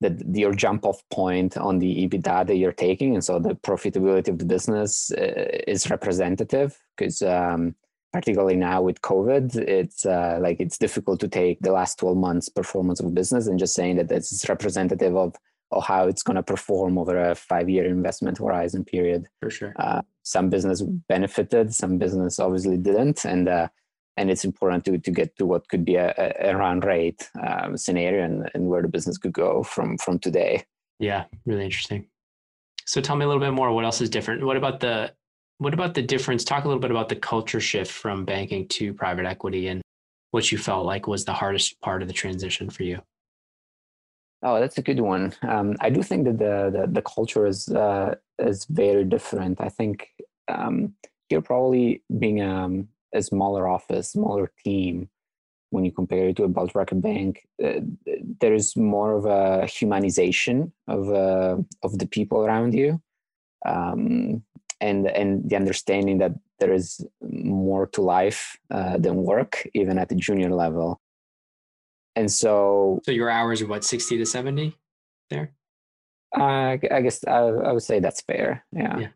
[0.01, 4.27] that your jump off point on the EBITDA that you're taking, and so the profitability
[4.27, 7.75] of the business uh, is representative because um,
[8.11, 12.49] particularly now with COVID, it's uh, like it's difficult to take the last 12 months
[12.49, 15.35] performance of business and just saying that it's representative of,
[15.71, 19.27] of how it's going to perform over a five year investment horizon period.
[19.39, 19.73] For sure.
[19.77, 23.25] Uh, some business benefited, some business obviously didn't.
[23.25, 23.69] And, uh,
[24.17, 27.77] and it's important to, to get to what could be a, a run rate um,
[27.77, 30.65] scenario and, and where the business could go from, from today.
[30.99, 32.07] Yeah, really interesting.
[32.85, 33.71] So tell me a little bit more.
[33.71, 34.45] What else is different?
[34.45, 35.13] What about the
[35.61, 36.43] what about the difference?
[36.43, 39.79] Talk a little bit about the culture shift from banking to private equity and
[40.31, 42.99] what you felt like was the hardest part of the transition for you.
[44.41, 45.35] Oh, that's a good one.
[45.43, 49.61] Um, I do think that the the, the culture is uh, is very different.
[49.61, 50.07] I think
[50.47, 50.95] um,
[51.29, 55.09] here probably being um, a smaller office, smaller team,
[55.69, 57.81] when you compare it to a bulge bracket bank, uh,
[58.39, 62.99] there is more of a humanization of uh, of the people around you,
[63.63, 64.41] um,
[64.81, 70.09] and and the understanding that there is more to life uh, than work, even at
[70.09, 70.99] the junior level
[72.15, 74.75] and so so your hours are what 60 to 70
[75.29, 75.51] there
[76.37, 79.07] uh, i guess I, I, would say that's fair yeah, yeah.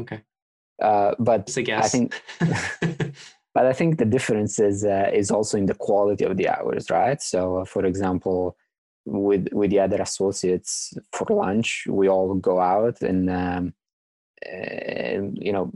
[0.00, 0.20] okay
[0.80, 1.84] uh, but a guess.
[1.84, 2.22] i think
[3.54, 6.90] but i think the difference is uh, is also in the quality of the hours
[6.90, 8.56] right so uh, for example
[9.04, 13.74] with with the other associates for lunch we all go out and um, and
[14.44, 15.72] you know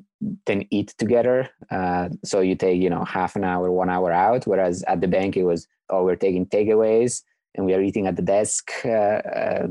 [0.46, 1.48] then eat together.
[1.70, 5.08] Uh, so you take you know half an hour one hour out whereas at the
[5.08, 7.22] bank it was oh we're taking takeaways
[7.54, 9.66] and we are eating at the desk uh, uh,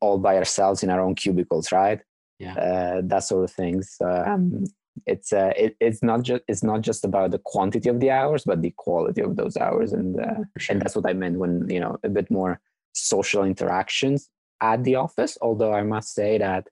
[0.00, 2.00] all by ourselves in our own cubicles right?
[2.38, 2.54] Yeah.
[2.54, 4.64] Uh, that sort of things um,
[5.06, 8.44] it's uh, it, it's not just it's not just about the quantity of the hours
[8.44, 9.92] but the quality of those hours.
[9.92, 10.74] And uh, sure.
[10.74, 12.60] and that's what i meant when you know a bit more
[12.92, 14.28] social interactions
[14.60, 16.66] at the office although i must say that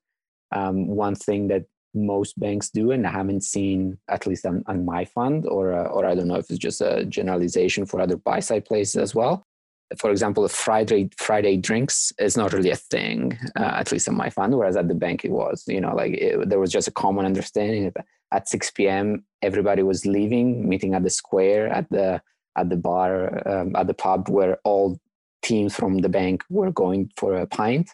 [0.53, 4.85] um, one thing that most banks do, and I haven't seen at least on, on
[4.85, 8.17] my fund, or uh, or I don't know if it's just a generalization for other
[8.17, 9.45] buy side places as well.
[9.99, 14.31] For example, Friday Friday drinks is not really a thing, uh, at least in my
[14.31, 15.65] fund, whereas at the bank it was.
[15.67, 17.93] You know, like it, there was just a common understanding
[18.31, 19.25] at 6 p.m.
[19.41, 22.21] everybody was leaving, meeting at the square, at the
[22.57, 25.01] at the bar, um, at the pub, where all
[25.43, 27.91] teams from the bank were going for a pint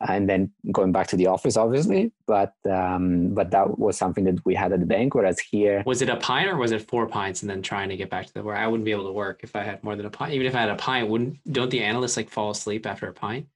[0.00, 4.44] and then going back to the office obviously but um, but that was something that
[4.44, 7.06] we had at the bank whereas here was it a pint or was it four
[7.06, 9.12] pints and then trying to get back to the where i wouldn't be able to
[9.12, 11.38] work if i had more than a pint even if i had a pint wouldn't
[11.52, 13.46] don't the analysts like fall asleep after a pint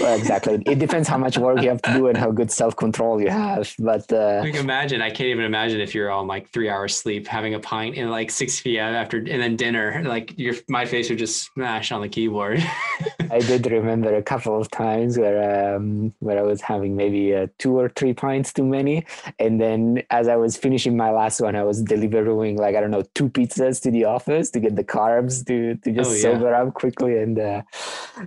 [0.00, 0.62] well, exactly.
[0.66, 3.28] It depends how much work you have to do and how good self control you
[3.28, 3.72] have.
[3.78, 5.00] But uh, I can imagine.
[5.00, 8.10] I can't even imagine if you're on like three hours sleep, having a pint in
[8.10, 8.94] like six p.m.
[8.94, 10.02] after, and then dinner.
[10.04, 12.62] Like your my face would just smash on the keyboard.
[13.32, 17.48] I did remember a couple of times where um, where I was having maybe uh,
[17.58, 19.06] two or three pints too many,
[19.38, 22.90] and then as I was finishing my last one, I was delivering like I don't
[22.90, 26.22] know two pizzas to the office to get the carbs to to just oh, yeah.
[26.22, 27.62] sober up quickly and uh,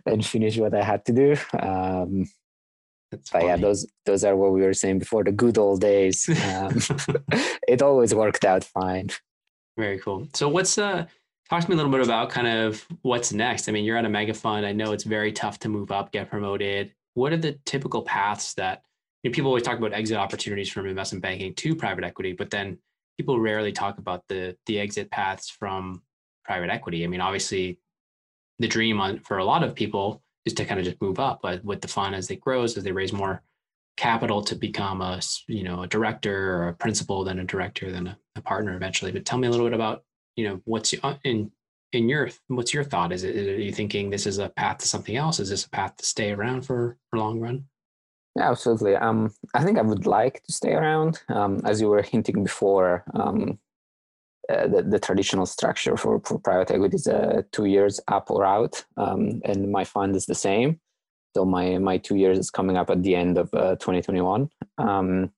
[0.05, 1.35] and finish what I had to do.
[1.59, 2.29] Um,
[3.31, 6.29] but yeah, those those are what we were saying before the good old days.
[6.51, 6.81] Um,
[7.67, 9.09] it always worked out fine.
[9.77, 10.27] Very cool.
[10.33, 11.05] So what's uh
[11.51, 13.67] talk to me a little bit about kind of what's next.
[13.67, 14.65] I mean, you're at a mega fund.
[14.65, 16.93] I know it's very tough to move up, get promoted.
[17.13, 18.83] What are the typical paths that
[19.21, 22.49] you know, people always talk about exit opportunities from investment banking to private equity, but
[22.51, 22.77] then
[23.17, 26.01] people rarely talk about the the exit paths from
[26.45, 27.03] private equity.
[27.03, 27.79] I mean, obviously,
[28.59, 31.41] the dream on for a lot of people is to kind of just move up.
[31.43, 33.43] But with the fund as it grows, as they raise more
[33.97, 38.07] capital to become a you know a director or a principal, then a director, then
[38.07, 39.11] a, a partner eventually.
[39.11, 40.05] But tell me a little bit about
[40.35, 41.51] you know what's uh, in
[41.93, 43.11] in your what's your thought?
[43.11, 45.39] Is it are you thinking this is a path to something else?
[45.39, 47.65] Is this a path to stay around for for long run?
[48.35, 48.95] Yeah, absolutely.
[48.95, 51.21] Um, I think I would like to stay around.
[51.27, 53.59] Um, as you were hinting before, um,
[54.49, 58.45] uh, the, the traditional structure for, for private equity is uh, two years up or
[58.45, 60.79] out, um, and my fund is the same.
[61.35, 65.31] So my my two years is coming up at the end of uh, 2021, um,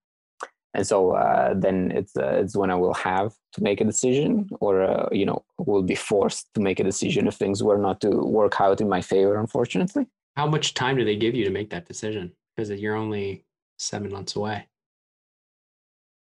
[0.74, 4.50] and so uh, then it's uh, it's when I will have to make a decision,
[4.60, 8.02] or uh, you know will be forced to make a decision if things were not
[8.02, 10.08] to work out in my favor, unfortunately.
[10.36, 12.32] How much time do they give you to make that decision?
[12.56, 13.46] Because you're only
[13.78, 14.68] seven months away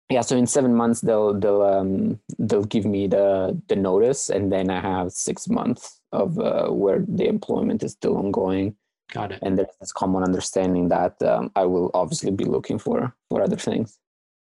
[0.10, 4.52] yeah so in seven months they'll they'll um, they'll give me the the notice and
[4.52, 8.76] then i have six months of uh, where the employment is still ongoing
[9.12, 13.14] got it and there's this common understanding that um, i will obviously be looking for
[13.30, 14.00] for other things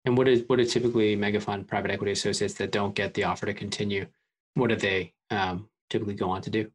[0.07, 3.25] and what is what are typically mega fund private equity associates that don't get the
[3.25, 4.07] offer to continue
[4.55, 6.71] what do they um, typically go on to do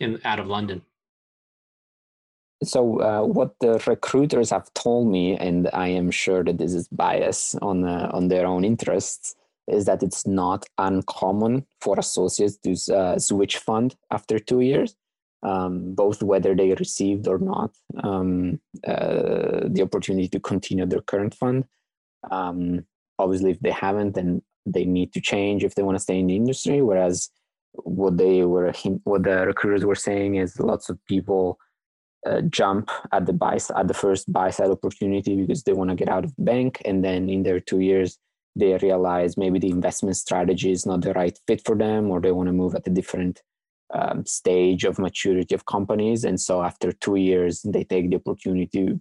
[0.00, 0.82] in out of london
[2.62, 6.88] so uh, what the recruiters have told me, and I am sure that this is
[6.88, 9.34] bias on uh, on their own interests,
[9.66, 14.94] is that it's not uncommon for associates to uh, switch fund after two years,
[15.42, 17.70] um, both whether they received or not
[18.04, 21.64] um, uh, the opportunity to continue their current fund.
[22.30, 22.84] Um,
[23.18, 26.26] obviously, if they haven't, then they need to change if they want to stay in
[26.26, 26.82] the industry.
[26.82, 27.30] Whereas
[27.72, 28.72] what they were
[29.04, 31.58] what the recruiters were saying is lots of people
[32.26, 35.96] uh, jump at the buy at the first buy side opportunity because they want to
[35.96, 38.18] get out of the bank, and then in their two years
[38.56, 42.32] they realize maybe the investment strategy is not the right fit for them, or they
[42.32, 43.40] want to move at a different
[43.94, 48.66] um, stage of maturity of companies, and so after two years they take the opportunity
[48.66, 48.98] to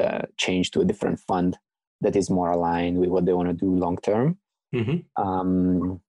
[0.00, 1.58] uh, change to a different fund
[2.02, 4.38] that is more aligned with what they want to do long term.
[4.74, 5.22] Mm-hmm.
[5.22, 6.00] Um,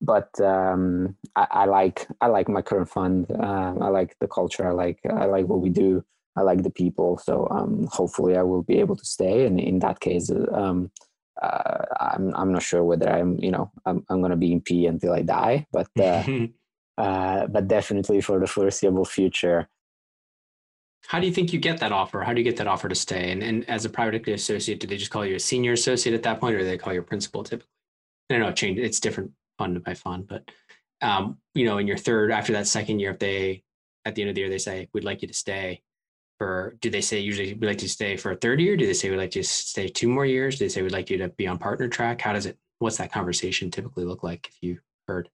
[0.00, 3.30] but um, I, I, like I like my current fund.
[3.30, 4.66] Uh, I like the culture.
[4.66, 6.04] I like I like what we do.
[6.36, 7.18] I like the people.
[7.18, 9.46] So um, hopefully I will be able to stay.
[9.46, 10.90] And in that case, um,
[11.42, 14.86] uh, I'm I'm not sure whether I'm you know I'm I'm gonna be in P
[14.86, 15.66] until I die.
[15.72, 16.24] But uh,
[16.98, 19.68] uh, but definitely for the foreseeable future.
[21.06, 22.22] How do you think you get that offer?
[22.22, 23.32] How do you get that offer to stay?
[23.32, 26.14] And, and as a private equity associate, do they just call you a senior associate
[26.14, 27.68] at that point, or do they call you a principal typically?
[28.30, 28.82] I don't know.
[28.82, 30.48] It's different fund by fund, but
[31.02, 33.62] um, you know, in your third, after that second year, if they
[34.04, 35.82] at the end of the year they say we'd like you to stay
[36.38, 38.76] for, do they say usually we'd like to stay for a third year?
[38.76, 40.58] Do they say we'd like to stay two more years?
[40.58, 42.20] Do they say we'd like you to be on partner track?
[42.20, 42.58] How does it?
[42.78, 45.28] What's that conversation typically look like if you heard?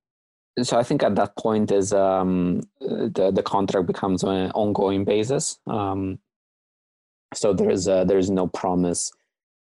[0.63, 5.05] So I think at that point is um, the the contract becomes on an ongoing
[5.05, 5.59] basis.
[5.67, 6.19] Um,
[7.35, 9.13] so there is there is no promise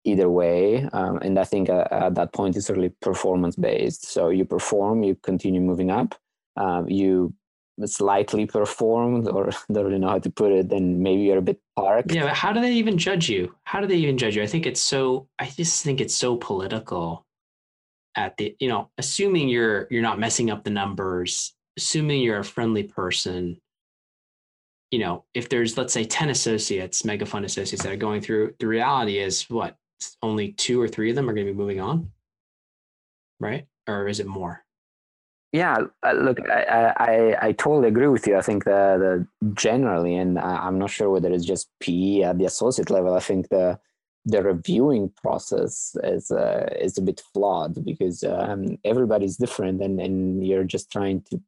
[0.05, 0.87] either way.
[0.93, 4.05] Um, and I think uh, at that point it's really performance based.
[4.05, 6.15] So you perform, you continue moving up.
[6.57, 7.33] Um, you
[7.85, 11.59] slightly performed, or don't really know how to put it, then maybe you're a bit
[11.75, 12.11] parked.
[12.11, 13.55] Yeah, but how do they even judge you?
[13.63, 14.43] How do they even judge you?
[14.43, 15.27] I think it's so.
[15.39, 17.25] I just think it's so political.
[18.16, 22.43] At the you know, assuming you're you're not messing up the numbers, assuming you're a
[22.43, 23.59] friendly person,
[24.91, 28.53] you know, if there's let's say 10 associates, mega fund associates that are going through,
[28.59, 29.76] the reality is what
[30.22, 32.11] only two or three of them are going to be moving on,
[33.39, 33.66] right?
[33.88, 34.64] Or is it more?
[35.53, 38.38] Yeah, uh, look, I, I, I totally agree with you.
[38.38, 42.45] I think that the generally, and I'm not sure whether it's just PE at the
[42.45, 43.14] associate level.
[43.14, 43.80] I think the
[44.26, 50.45] the reviewing process is uh, is a bit flawed because um, everybody's different, and and
[50.45, 51.41] you're just trying to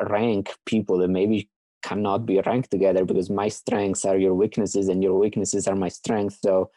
[0.00, 1.50] rank people that maybe
[1.82, 5.88] cannot be ranked together because my strengths are your weaknesses and your weaknesses are my
[5.88, 6.40] strengths.
[6.40, 6.70] So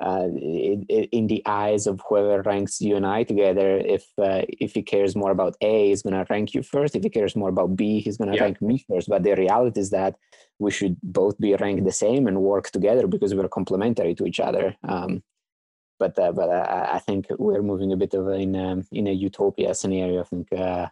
[0.00, 4.82] uh, in the eyes of whoever ranks you and I together, if uh, if he
[4.82, 6.94] cares more about A, he's gonna rank you first.
[6.94, 8.42] If he cares more about B, he's gonna yeah.
[8.42, 9.08] rank me first.
[9.08, 10.16] But the reality is that
[10.60, 14.38] we should both be ranked the same and work together because we're complementary to each
[14.38, 14.76] other.
[14.84, 15.22] Um,
[15.98, 19.12] but uh, but uh, I think we're moving a bit of in a, in a
[19.12, 20.20] utopia scenario.
[20.20, 20.52] I think.
[20.52, 20.88] Uh,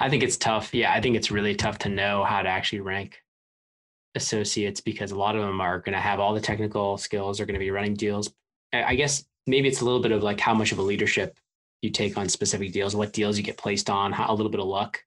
[0.00, 0.74] I think it's tough.
[0.74, 3.22] Yeah, I think it's really tough to know how to actually rank
[4.14, 7.46] associates because a lot of them are going to have all the technical skills are
[7.46, 8.32] going to be running deals.
[8.72, 11.38] I guess maybe it's a little bit of like how much of a leadership
[11.82, 14.60] you take on specific deals what deals you get placed on how, a little bit
[14.60, 15.04] of luck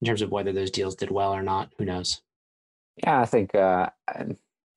[0.00, 2.20] in terms of whether those deals did well or not who knows?
[3.02, 3.88] Yeah i think uh,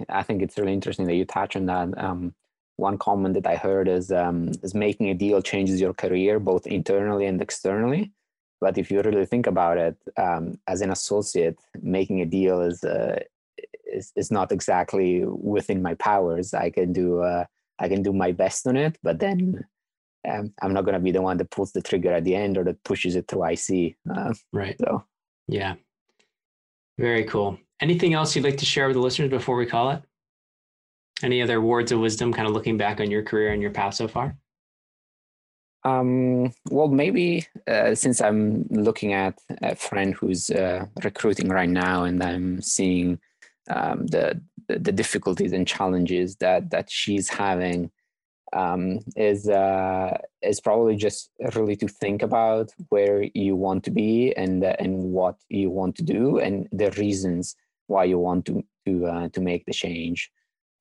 [0.10, 1.98] i think it's really interesting that you touch on that.
[1.98, 2.34] Um,
[2.78, 6.66] one comment that i heard is um, is making a deal changes your career both
[6.66, 8.12] internally and externally.
[8.60, 12.84] But if you really think about it um, as an associate making a deal is
[12.84, 13.20] uh,
[13.94, 16.54] is, is not exactly within my powers.
[16.54, 17.46] I can do uh,
[17.80, 19.66] I can do my best on it, but then
[20.30, 22.58] um, I'm not going to be the one that pulls the trigger at the end
[22.58, 23.96] or that pushes it through IC.
[24.10, 24.76] Uh, right.
[24.80, 25.04] So
[25.48, 25.76] yeah,
[26.98, 27.58] very cool.
[27.82, 30.02] Anything else you'd like to share with the listeners before we call it?
[31.22, 33.96] Any other words of wisdom, kind of looking back on your career and your path
[33.96, 34.38] so far?
[35.86, 42.06] Um, well, maybe uh, since I'm looking at a friend who's uh, recruiting right now,
[42.06, 43.20] and I'm seeing
[43.70, 47.92] um, the, the difficulties and challenges that that she's having
[48.54, 54.34] um, is uh, is probably just really to think about where you want to be
[54.36, 57.56] and uh, and what you want to do and the reasons
[57.88, 60.32] why you want to to uh, to make the change.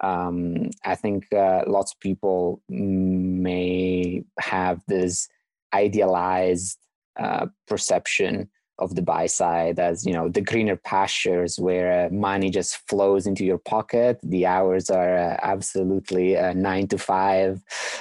[0.01, 5.29] Um, I think uh, lots of people may have this
[5.73, 6.79] idealized
[7.19, 12.51] uh, perception of the buy side as you know the greener pastures where uh, money
[12.51, 14.19] just flows into your pocket.
[14.23, 17.61] The hours are uh, absolutely uh, nine to five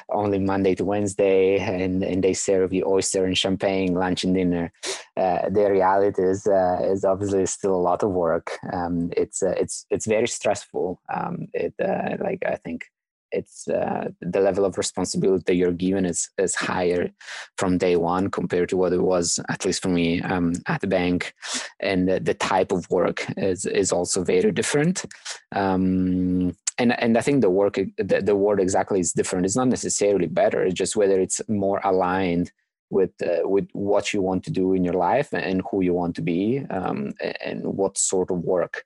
[0.09, 4.71] only monday to wednesday and, and they serve you oyster and champagne lunch and dinner.
[5.17, 8.57] Uh, the reality is uh, is obviously still a lot of work.
[8.71, 10.99] Um, it's uh, it's it's very stressful.
[11.13, 11.73] Um, it
[12.21, 12.85] like i think
[13.31, 17.09] it's uh, the level of responsibility you're given is is higher
[17.57, 20.87] from day one compared to what it was at least for me um, at the
[20.87, 21.33] bank.
[21.79, 25.05] And the, the, type of work is is also very different.
[25.53, 29.45] Um, and and I think the work the, the word exactly is different.
[29.45, 30.63] It's not necessarily better.
[30.63, 32.51] It's just whether it's more aligned
[32.89, 36.15] with uh, with what you want to do in your life and who you want
[36.15, 37.13] to be um,
[37.43, 38.85] and what sort of work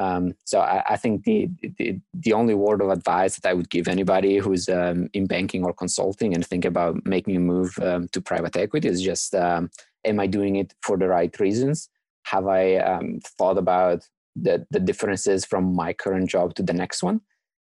[0.00, 3.68] Um, so I, I think the, the, the only word of advice that I would
[3.68, 8.08] give anybody who's um, in banking or consulting and think about making a move um,
[8.08, 9.70] to private equity is just um,
[10.06, 11.90] am I doing it for the right reasons?
[12.24, 17.02] Have I um, thought about the the differences from my current job to the next
[17.02, 17.20] one?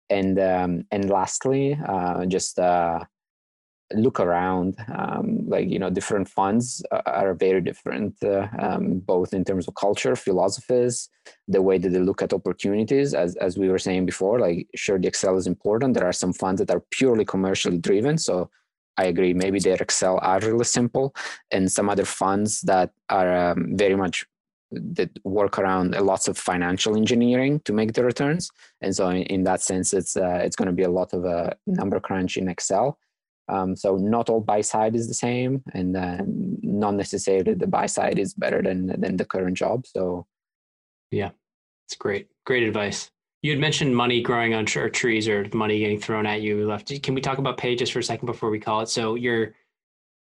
[0.09, 2.99] And um, and lastly, uh, just uh,
[3.93, 9.45] look around um, like you know different funds are very different uh, um, both in
[9.45, 11.09] terms of culture philosophies
[11.47, 13.13] the way that they look at opportunities.
[13.13, 15.93] As, as we were saying before like sure the excel is important.
[15.93, 18.17] There are some funds that are purely commercially driven.
[18.17, 18.49] So
[18.99, 21.15] i agree maybe their excel are really simple.
[21.51, 24.25] And some other funds that are um, very much
[24.71, 28.51] that work around lots of financial engineering to make the returns.
[28.81, 31.23] And so in, in that sense it's uh, it's going to be a lot of
[31.23, 32.97] a number crunch in excel
[33.49, 37.85] um, so not all buy side is the same, and then not necessarily the buy
[37.85, 39.85] side is better than than the current job.
[39.85, 40.25] So,
[41.11, 41.31] yeah,
[41.87, 43.09] it's great, great advice.
[43.41, 46.91] You had mentioned money growing on tr- trees or money getting thrown at you left.
[47.03, 48.89] Can we talk about pay just for a second before we call it?
[48.89, 49.53] So you're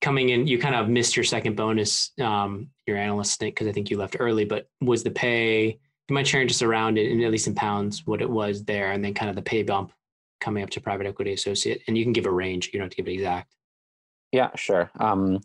[0.01, 3.73] coming in, you kind of missed your second bonus, um, your analyst stint because I
[3.73, 4.45] think you left early.
[4.45, 5.79] But was the pay?
[6.09, 8.93] You might share just around it, and at least in pounds, what it was there,
[8.93, 9.93] and then kind of the pay bump
[10.43, 11.83] coming up to private equity associate?
[11.87, 12.71] And you can give a range.
[12.73, 13.55] You don't have to give it exact.
[14.33, 14.91] Yeah, sure.
[14.99, 15.41] Um,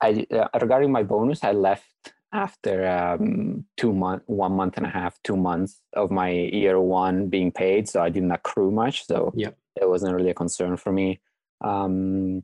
[0.00, 1.86] I uh, regarding my bonus, I left
[2.32, 7.28] after um, two month, one month and a half, two months of my year one
[7.28, 7.88] being paid.
[7.88, 9.06] So I didn't accrue much.
[9.06, 9.56] So yep.
[9.80, 11.20] it wasn't really a concern for me.
[11.60, 12.42] Um,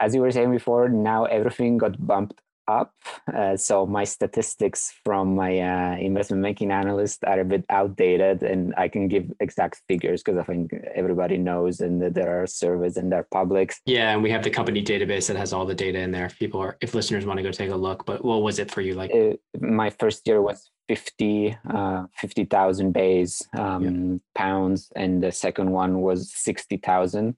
[0.00, 2.92] as you were saying before, now everything got bumped up.
[3.32, 8.74] Uh, so my statistics from my uh, investment banking analyst are a bit outdated, and
[8.76, 12.96] I can give exact figures because I think everybody knows, and that there are surveys
[12.96, 13.74] and they're public.
[13.86, 16.26] Yeah, and we have the company database that has all the data in there.
[16.26, 18.70] If people are, if listeners want to go take a look, but what was it
[18.70, 18.94] for you?
[18.94, 24.18] Like uh, my first year was 50 uh, 50,000 base um, yeah.
[24.34, 27.36] pounds and the second one was 60,000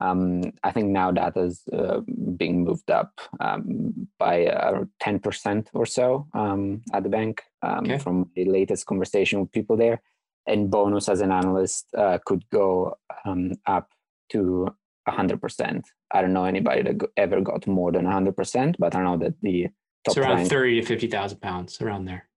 [0.00, 2.00] um, I think now that is uh,
[2.36, 7.98] being moved up um, by uh, 10% or so um, at the bank um, okay.
[7.98, 10.00] from the latest conversation with people there.
[10.46, 13.90] And bonus as an analyst uh, could go um, up
[14.30, 14.74] to
[15.08, 15.82] 100%.
[16.12, 19.64] I don't know anybody that ever got more than 100%, but I know that the
[20.04, 22.28] top it's around rank, 30 to 50,000 pounds around there.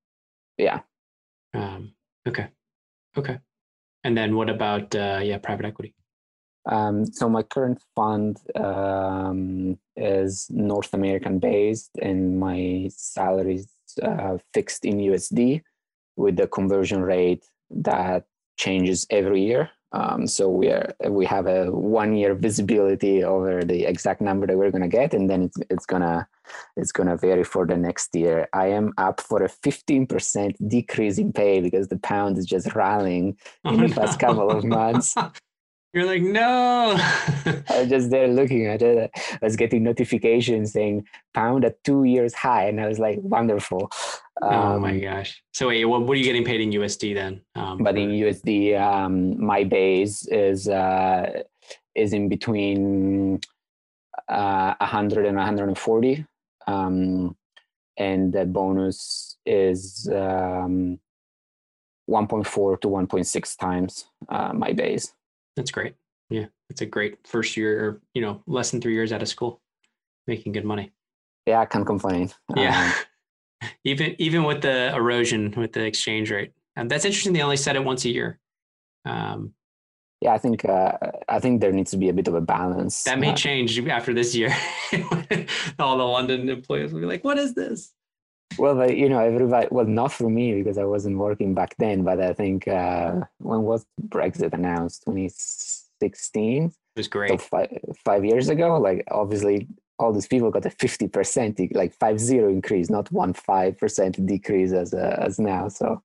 [0.58, 0.80] Yeah.
[1.54, 1.94] Um,
[2.28, 2.48] okay.
[3.18, 3.40] Okay.
[4.04, 5.94] And then what about, uh, yeah, private equity?
[6.66, 13.70] Um, so my current fund um, is North American based, and my salary is
[14.02, 15.62] uh, fixed in USD
[16.16, 18.26] with the conversion rate that
[18.58, 19.70] changes every year.
[19.94, 24.58] Um, so we are we have a one year visibility over the exact number that
[24.58, 26.28] we're gonna get, and then it's it's gonna
[26.78, 28.48] it's gonna vary for the next year.
[28.54, 32.74] I am up for a fifteen percent decrease in pay because the pound is just
[32.74, 35.14] rallying in oh, the past couple of months.
[35.94, 36.96] You're like, no.
[36.98, 39.12] I was just there looking at it.
[39.16, 42.66] I was getting notifications saying pound at two years high.
[42.66, 43.92] And I was like, wonderful.
[44.42, 45.44] Um, oh my um, gosh.
[45.54, 47.42] So wait, what, what are you getting paid in USD then?
[47.56, 51.44] Um, but in USD, um, my base is uh,
[51.94, 53.42] is in between
[54.30, 56.26] uh, 100 and 140.
[56.68, 57.36] Um,
[57.98, 61.00] and the bonus is um,
[62.10, 65.14] 1.4 to 1.6 times uh, my base.
[65.56, 65.96] That's great.
[66.30, 69.62] Yeah, it's a great first year, you know, less than three years out of school,
[70.28, 70.92] making good money.
[71.46, 72.32] Yeah, I can't complain.
[72.56, 72.94] Yeah,
[73.62, 77.34] um, even even with the erosion with the exchange rate, and that's interesting.
[77.34, 78.40] They only set it once a year.
[79.06, 79.54] Um,
[80.22, 80.98] yeah, I think uh,
[81.28, 83.04] I think there needs to be a bit of a balance.
[83.04, 84.56] That may uh, change after this year.
[85.80, 87.92] All the London employees will be like, "What is this?"
[88.58, 92.04] Well, but, you know, everybody, well, not for me because I wasn't working back then,
[92.04, 95.04] but I think uh, when was Brexit announced?
[95.06, 96.66] 2016?
[96.66, 97.30] It was great.
[97.30, 99.68] So five, five years ago, like obviously
[100.00, 104.94] all these people got a 50%, like five zero increase, not one 5% decrease as,
[104.94, 105.68] uh, as now.
[105.68, 106.02] So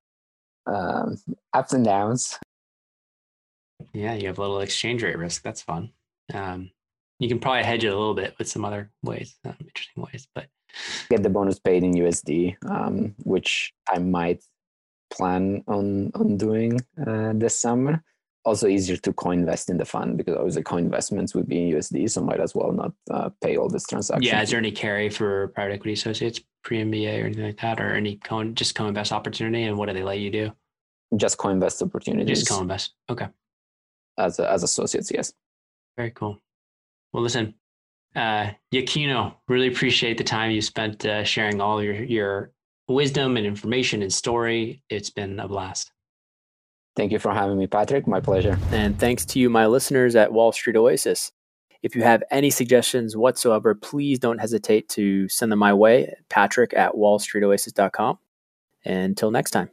[0.67, 1.19] um,
[1.53, 2.39] ups and downs.
[3.93, 5.43] Yeah, you have a little exchange rate risk.
[5.43, 5.91] That's fun.
[6.33, 6.71] Um,
[7.19, 10.29] you can probably hedge it a little bit with some other ways, um, interesting ways,
[10.35, 10.49] but
[11.09, 14.43] get the bonus paid in USD, um, which I might
[15.13, 18.03] plan on on doing uh, this summer.
[18.45, 22.23] Also easier to co-invest in the fund because obviously co-investments would be in USD, so
[22.23, 24.23] might as well not uh, pay all this transaction.
[24.23, 27.81] Yeah, is there any carry for private equity associates pre MBA or anything like that,
[27.81, 29.65] or any co just co-invest opportunity?
[29.65, 30.53] And what do they let you do?
[31.17, 32.41] Just co-invest opportunities.
[32.41, 32.95] Just co-invest.
[33.11, 33.27] Okay.
[34.17, 35.33] As as associates, yes.
[35.97, 36.39] Very cool.
[37.13, 37.55] Well, listen,
[38.17, 42.53] uh, Yakino, really appreciate the time you spent uh, sharing all your your
[42.89, 44.83] wisdom and information and story.
[44.89, 45.93] It's been a blast.
[46.97, 48.07] Thank you for having me, Patrick.
[48.07, 48.59] My pleasure.
[48.71, 51.31] And thanks to you, my listeners at Wall Street Oasis.
[51.83, 56.73] If you have any suggestions whatsoever, please don't hesitate to send them my way, patrick
[56.75, 58.19] at wallstreetoasis.com.
[58.85, 59.71] Until next time.